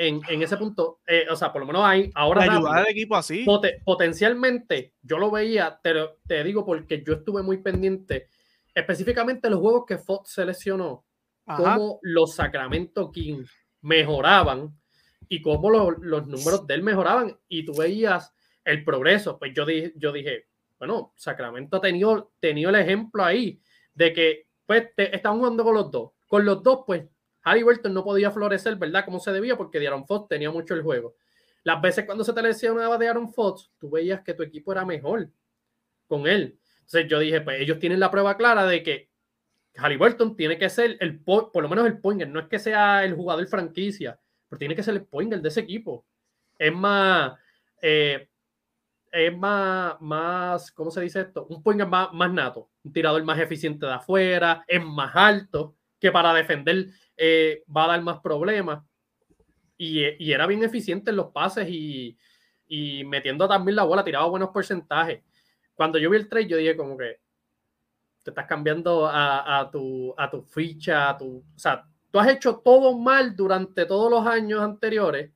[0.00, 2.42] en, ese punto, eh, o sea, por lo menos hay ahora.
[2.44, 3.44] Ayudar al equipo así.
[3.84, 5.92] potencialmente, yo lo veía, te,
[6.26, 8.28] te digo porque yo estuve muy pendiente,
[8.72, 11.04] específicamente los juegos que Fox seleccionó,
[11.44, 14.78] cómo los Sacramento Kings mejoraban
[15.28, 18.32] y cómo los números de él mejoraban y tú veías
[18.64, 19.38] el progreso.
[19.38, 20.46] Pues yo dije, yo dije
[20.78, 23.60] bueno, Sacramento ha tenido, tenido el ejemplo ahí
[23.94, 26.12] de que pues te, están jugando con los dos.
[26.28, 27.04] Con los dos, pues
[27.42, 29.04] Harry Burton no podía florecer, ¿verdad?
[29.04, 31.14] Como se debía, porque Aaron Fox tenía mucho el juego.
[31.64, 34.84] Las veces cuando se te lesionaba de Aaron Fox, tú veías que tu equipo era
[34.84, 35.30] mejor
[36.06, 36.58] con él.
[36.78, 39.10] Entonces yo dije, pues ellos tienen la prueba clara de que
[39.76, 43.14] Halliburton tiene que ser el, por lo menos el pointer, no es que sea el
[43.14, 44.18] jugador franquicia,
[44.48, 46.06] pero tiene que ser el pointer de ese equipo.
[46.58, 47.38] Es más,
[47.80, 48.28] eh,
[49.12, 51.46] es más, más, ¿cómo se dice esto?
[51.46, 56.32] Un pointer más nato, un tirador más eficiente de afuera, es más alto, que para
[56.34, 58.84] defender eh, va a dar más problemas.
[59.76, 62.16] Y, era bien eficiente en los pases y,
[62.66, 65.22] y, metiendo también la bola, tiraba buenos porcentajes.
[65.74, 67.20] Cuando yo vi el trade, yo dije como que
[68.24, 72.28] te estás cambiando a, a, tu, a tu ficha, a tu, o sea, tú has
[72.28, 75.30] hecho todo mal durante todos los años anteriores,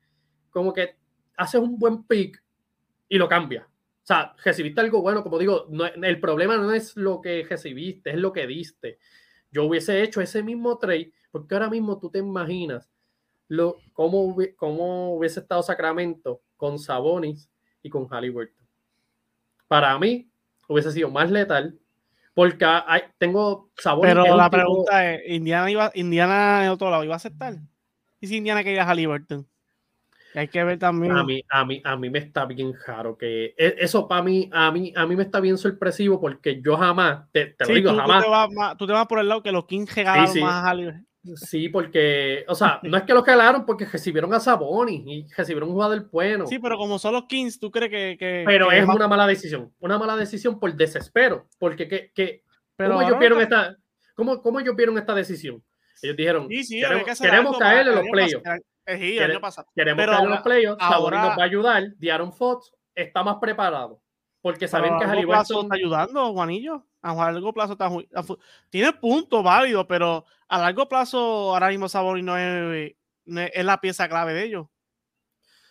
[0.50, 0.96] como que
[1.36, 2.42] haces un buen pick
[3.08, 3.64] y lo cambias.
[3.64, 8.10] O sea, recibiste algo bueno, como digo, no, el problema no es lo que recibiste,
[8.10, 8.98] es lo que diste
[9.52, 12.90] yo hubiese hecho ese mismo trade, porque ahora mismo tú te imaginas
[13.48, 17.50] lo, cómo, cómo hubiese estado Sacramento con Sabonis
[17.82, 18.66] y con Halliburton.
[19.68, 20.30] Para mí,
[20.68, 21.78] hubiese sido más letal,
[22.34, 24.14] porque hay, tengo Sabonis.
[24.14, 27.56] Pero la pregunta es: ¿Indiana, iba, ¿Indiana en otro lado iba a aceptar?
[28.20, 29.46] ¿Y si Indiana quería Halliburton?
[30.34, 31.12] Hay que ver también.
[31.12, 34.48] A mí, a mí, a mí me está bien raro que e, eso para mí,
[34.52, 38.24] a mí, a mí me está bien sorpresivo porque yo jamás, te, lo digo, jamás.
[38.76, 40.74] Tú te, vas, por el lado que los Kings llegaron más a
[41.36, 45.68] Sí, porque, o sea, no es que los calaron porque recibieron a Sabonis y recibieron
[45.68, 46.48] un jugador bueno.
[46.48, 48.42] Sí, pero como son los Kings, ¿tú crees que.
[48.44, 49.72] pero es una mala decisión.
[49.78, 51.46] Una mala decisión por desespero.
[51.58, 52.42] Porque, que, que
[52.74, 53.76] pero ¿cómo, ellos vieron esta,
[54.16, 55.62] cómo, ¿cómo ellos vieron esta decisión?
[56.02, 58.44] Ellos dijeron, Sí, sí, queremos, queremos caer en los playoffs.
[58.84, 59.68] Pas- eh, sí, el Quere- año pasado.
[59.74, 60.80] Queremos Pero los ahora- playoffs.
[60.82, 61.82] Sabonis ahora- nos va a ayudar.
[61.98, 64.02] Diaron Fox está más preparado.
[64.40, 65.62] Porque saben que Halliburton...
[65.64, 66.84] está ayudando, Juanillo.
[67.00, 67.90] A largo plazo está
[68.70, 71.18] tiene puntos válidos, pero a largo plazo
[71.52, 74.66] ahora mismo Sabonis no es, no es, es la pieza clave de ellos.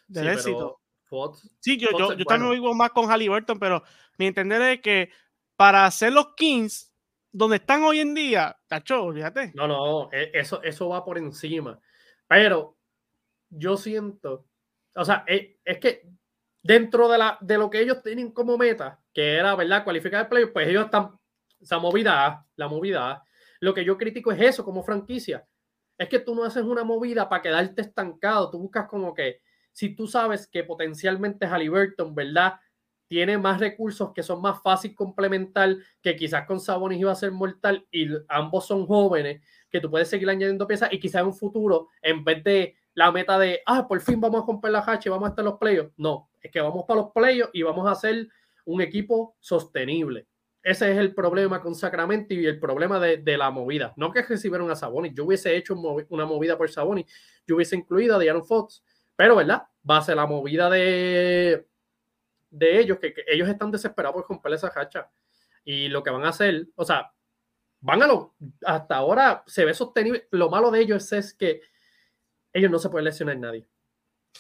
[0.08, 0.82] Del Sí, pero éxito.
[1.06, 2.62] Fox- Sí, yo, Fox yo, es yo también bueno.
[2.62, 3.84] vivo más con Halliburton, pero
[4.18, 5.10] mi entender es que
[5.58, 6.94] para hacer los Kings,
[7.32, 9.52] donde están hoy en día, tacho, fíjate.
[9.56, 11.80] No, no, e- eso, eso va por encima.
[12.28, 12.78] Pero
[13.52, 14.48] yo siento,
[14.96, 16.10] o sea, e- es, que
[16.64, 19.84] dentro de, la, de lo que ellos tienen como meta, que era, ¿verdad?
[19.84, 21.18] Cualificar el playoff, pues ellos están,
[21.60, 23.24] esa movida, la movida.
[23.60, 25.48] Lo que yo critico es eso como franquicia.
[25.98, 29.42] Es que tú no haces una movida para quedarte estancado, tú buscas como que,
[29.72, 32.60] si tú sabes que potencialmente Halliburton, ¿verdad?
[33.08, 37.32] Tiene más recursos que son más fácil complementar, que quizás con Sabonis iba a ser
[37.32, 41.36] mortal y ambos son jóvenes, que tú puedes seguir añadiendo piezas y quizás en un
[41.36, 45.10] futuro, en vez de la meta de, ah, por fin vamos a romper la hacha
[45.10, 47.64] y vamos a estar en los playoffs, no, es que vamos para los playoffs y
[47.64, 48.28] vamos a hacer
[48.66, 50.28] un equipo sostenible.
[50.64, 53.94] Ese es el problema con Sacramento y el problema de, de la movida.
[53.96, 55.76] No que recibieron a Sabonis, yo hubiese hecho
[56.10, 57.06] una movida por Sabonis,
[57.48, 58.84] yo hubiese incluido a Diaron Fox,
[59.16, 59.64] pero, ¿verdad?
[59.88, 61.68] Va a ser la movida de,
[62.52, 65.10] de ellos, que, ellos están desesperados por romper esa hacha.
[65.64, 67.12] Y lo que van a hacer, o sea,
[67.80, 68.36] van a lo,
[68.66, 70.28] hasta ahora se ve sostenible.
[70.32, 71.62] Lo malo de ellos es que
[72.54, 73.68] ellos no se pueden lesionar nadie.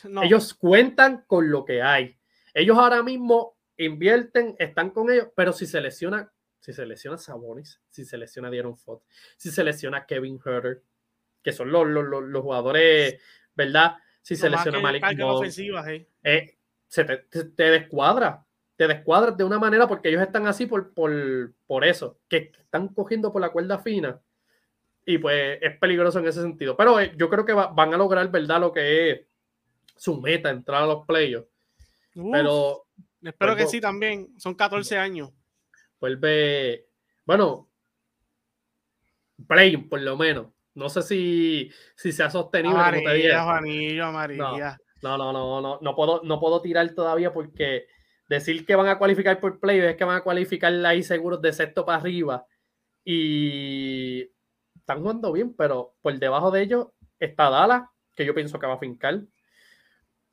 [0.10, 2.18] No, Ellos cuentan con lo que hay.
[2.54, 7.82] Ellos ahora mismo invierten, están con ellos, pero si se lesiona, si se lesiona Sabonis,
[7.90, 9.06] si se lesiona Dieron Fox,
[9.38, 10.84] si se lesiona Kevin Herter,
[11.44, 13.20] que son los, los, los, los jugadores,
[13.56, 13.96] ¿verdad?
[14.22, 16.08] Si se lesiona Malik eh.
[16.24, 16.58] eh,
[16.88, 18.46] se te, te- te descuadra,
[18.76, 22.90] te descuadras de una manera porque ellos están así por, por, por eso, que están
[22.90, 24.20] cogiendo por la cuerda fina
[25.06, 26.76] y pues es peligroso en ese sentido.
[26.78, 28.60] Pero eh, yo creo que va- van a lograr, ¿verdad?
[28.60, 29.22] Lo que es
[29.96, 31.48] su meta, entrar a los playoffs.
[32.32, 32.86] Pero
[33.24, 34.38] espero que sí también.
[34.40, 35.32] Son 14 años.
[36.00, 36.88] vuelve,
[37.26, 37.70] bueno,
[39.48, 40.48] play por lo menos.
[40.74, 43.34] No sé si, si sea sostenible, como te dije.
[43.34, 44.78] Amarilla, Juanillo, amarilla.
[45.04, 47.88] No, no, no, no, no puedo, no puedo tirar todavía porque
[48.30, 51.52] decir que van a cualificar por play es que van a cualificar ahí seguros de
[51.52, 52.46] sexto para arriba
[53.04, 54.30] y
[54.82, 56.88] están jugando bien, pero por debajo de ellos
[57.20, 57.84] está Dallas,
[58.16, 59.22] que yo pienso que va a fincar.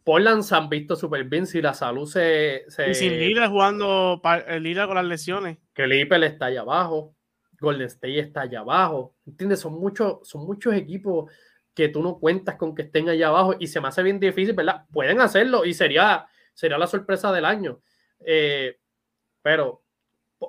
[0.04, 2.64] Portland se han visto súper bien si la salud se...
[2.68, 5.58] se Y sin Lillard jugando el Lillard con las lesiones.
[5.74, 7.14] Clipper está allá abajo,
[7.60, 9.60] Golden State está allá abajo, ¿entiendes?
[9.60, 11.30] Son muchos, son muchos equipos
[11.74, 14.54] que tú no cuentas con que estén allá abajo y se me hace bien difícil,
[14.54, 14.86] ¿verdad?
[14.90, 17.80] Pueden hacerlo y sería, sería la sorpresa del año.
[18.20, 18.78] Eh,
[19.42, 19.82] pero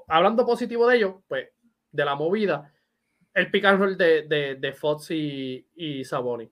[0.07, 1.49] hablando positivo de ellos, pues
[1.91, 2.71] de la movida,
[3.39, 6.49] el pick and roll de, de, de Fox y, y Sabonis.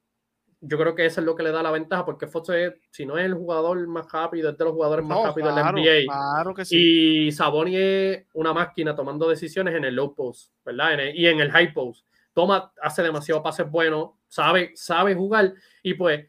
[0.60, 3.06] Yo creo que eso es lo que le da la ventaja porque Fox es, si
[3.06, 5.84] no es el jugador más rápido, es de los jugadores más No, rápidos claro, de
[5.84, 6.12] la NBA.
[6.12, 7.28] claro que sí.
[7.28, 10.96] Y Sabonis es una máquina tomando decisiones en el low post, ¿verdad?
[10.96, 12.06] En el- y en el high post.
[12.34, 15.54] Toma, hace demasiado pases buenos, sabe, sabe jugar.
[15.84, 16.26] Y pues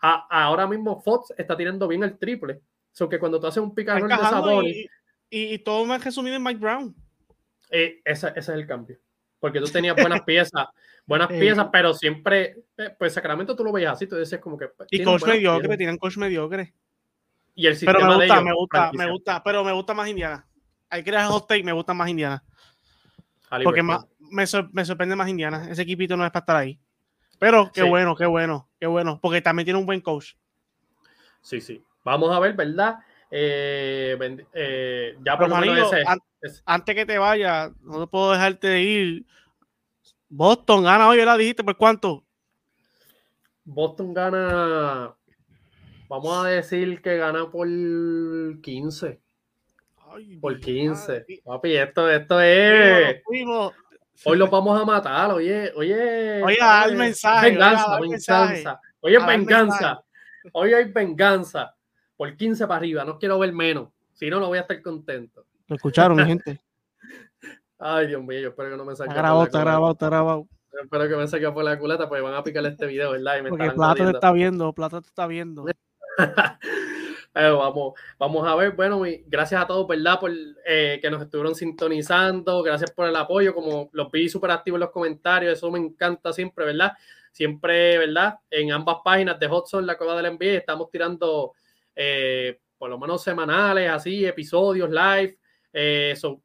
[0.00, 2.60] a- ahora mismo Fox está tirando bien el triple.
[2.92, 4.88] So que cuando tú haces un pick and roll de Sabonis, y,
[5.30, 6.94] y, y todo me ha resumido en Mike Brown.
[7.70, 8.98] eh, ese, ese es el cambio.
[9.42, 10.68] Porque tú tenías buenas piezas,
[11.04, 14.68] buenas piezas, pero siempre, eh, pues Sacramento tú lo veías así, tú decías como que.
[14.68, 15.78] pues, Y coach mediocre, piezas.
[15.78, 16.72] tienen coach mediocre.
[17.56, 19.04] Y el Pero sistema me de gusta, ellos, me gusta, franquicia.
[19.06, 20.46] me gusta, pero me gusta más Indiana.
[20.88, 22.42] Hay que crear hot take, me gusta más Indiana.
[23.50, 23.64] Halliburton.
[23.64, 25.66] Porque más, me, sor- me sorprende más Indiana.
[25.68, 26.78] Ese equipito no es para estar ahí.
[27.40, 27.88] Pero qué Sí.
[27.88, 29.18] bueno, qué bueno, qué bueno.
[29.20, 30.34] Porque también tiene un buen coach.
[31.40, 31.84] Sí, sí.
[32.04, 33.00] Vamos a ver, ¿verdad?
[33.34, 34.14] Eh,
[34.52, 36.20] eh, ya por lo menos an-
[36.66, 39.26] Antes que te vaya, no puedo dejarte de ir.
[40.28, 41.38] Boston gana hoy, ¿verdad?
[41.38, 42.24] Dijiste, ¿por cuánto?
[43.64, 45.14] Boston gana.
[46.08, 47.66] Vamos a decir que gana por
[48.60, 49.20] 15.
[50.14, 51.12] Ay, Por mi 15.
[51.12, 51.26] madre.
[51.42, 53.22] Papi, esto, esto es.
[53.24, 53.72] fuimos.
[54.24, 55.32] Hoy lo vamos a matar.
[55.32, 56.42] Oye, oye.
[56.42, 58.80] Oye, a dar oye, mensaje, oye, Venganza, venganza.
[59.00, 60.04] dar venganza.
[60.52, 61.74] Hoy hay venganza.
[62.22, 63.04] Por 15 para arriba.
[63.04, 63.88] No quiero ver menos.
[64.12, 65.44] Si no, no voy a estar contento.
[65.66, 66.60] Lo escucharon, mi gente.
[67.80, 70.46] Ay, Dios mío, yo espero que no me Está saquen grabado, está grabado, está grabado.
[70.84, 73.38] Espero que me saquen por la culata porque van a picarle este video, ¿verdad?
[73.38, 75.64] Y me Porque Plata te está viendo, Plata te está viendo.
[77.32, 80.20] Pero vamos, vamos a ver, bueno, y gracias a todos, ¿verdad?
[80.20, 80.30] Por
[80.64, 84.82] eh, que nos estuvieron sintonizando, gracias por el apoyo, como los vi súper activos en
[84.82, 86.92] los comentarios, eso me encanta siempre, ¿verdad?
[87.32, 88.38] Siempre, ¿verdad?
[88.48, 91.54] En ambas páginas de Hudson, la cueva del NBA, estamos tirando
[91.94, 95.38] eh, por lo menos semanales, así, episodios live,
[95.72, 96.42] eh, so,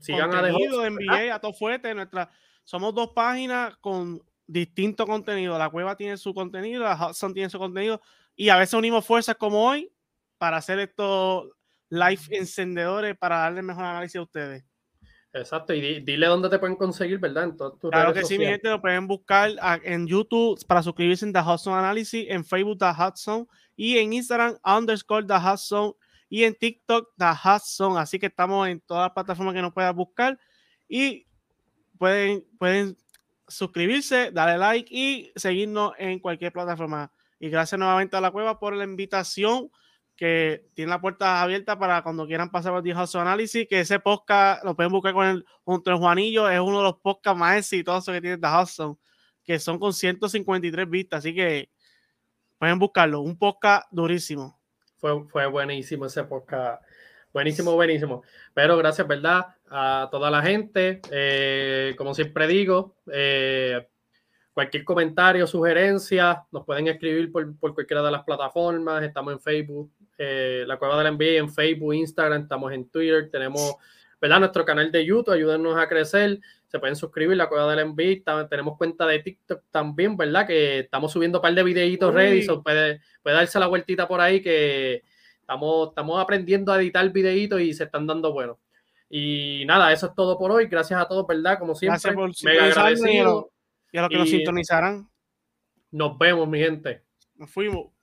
[0.00, 0.96] sigan a Contenido ¿verdad?
[0.96, 1.94] NBA a todo fuerte.
[1.94, 2.30] Nuestra,
[2.64, 5.58] somos dos páginas con distinto contenido.
[5.58, 8.00] La cueva tiene su contenido, la Hudson tiene su contenido,
[8.34, 9.92] y a veces unimos fuerzas como hoy
[10.38, 11.48] para hacer estos
[11.88, 14.64] live encendedores para darle mejor análisis a ustedes.
[15.36, 17.52] Exacto, y dile dónde te pueden conseguir, ¿verdad?
[17.90, 19.50] claro que sí, mi gente, lo pueden buscar
[19.84, 24.56] en YouTube para suscribirse en The Hudson Analysis, en Facebook The Hudson y en Instagram
[24.64, 25.92] underscore The Hudson
[26.30, 27.98] y en TikTok The Hudson.
[27.98, 30.38] Así que estamos en todas las plataformas que nos puedan buscar
[30.88, 31.26] y
[31.98, 32.96] pueden, pueden
[33.46, 37.12] suscribirse, darle like y seguirnos en cualquier plataforma.
[37.38, 39.70] Y gracias nuevamente a la cueva por la invitación
[40.16, 44.00] que tiene la puerta abierta para cuando quieran pasar por The Hudson Analysis, que ese
[44.00, 47.58] podcast lo pueden buscar con el, junto al Juanillo, es uno de los podcasts más
[47.58, 48.98] exitosos que tiene The Hudson,
[49.44, 51.70] que son con 153 vistas, así que
[52.58, 54.58] pueden buscarlo, un podcast durísimo.
[54.96, 56.82] Fue, fue buenísimo ese podcast,
[57.32, 58.22] buenísimo, buenísimo.
[58.54, 59.48] Pero gracias, ¿verdad?
[59.68, 63.86] A toda la gente, eh, como siempre digo, eh,
[64.54, 69.02] cualquier comentario, sugerencia, nos pueden escribir por, por, cualquiera de las plataformas.
[69.02, 73.74] Estamos en Facebook, eh, la Cueva del NBA en Facebook, Instagram, estamos en Twitter, tenemos
[74.20, 74.40] ¿verdad?
[74.40, 78.76] nuestro canal de YouTube, ayúdenos a crecer, se pueden suscribir, la Cueva del NBA, tenemos
[78.76, 80.46] cuenta de TikTok también, ¿verdad?
[80.46, 84.42] Que estamos subiendo un par de videitos ready, puede, puede darse la vueltita por ahí
[84.42, 85.02] que
[85.40, 88.56] estamos, estamos aprendiendo a editar videitos y se están dando buenos.
[89.08, 90.66] Y nada, eso es todo por hoy.
[90.66, 91.58] Gracias a todos, ¿verdad?
[91.58, 92.12] Como siempre,
[92.42, 93.50] mega agradecido.
[93.92, 95.08] Y a los que nos sintonizarán.
[95.92, 97.02] Nos vemos, mi gente.
[97.36, 97.95] Nos fuimos.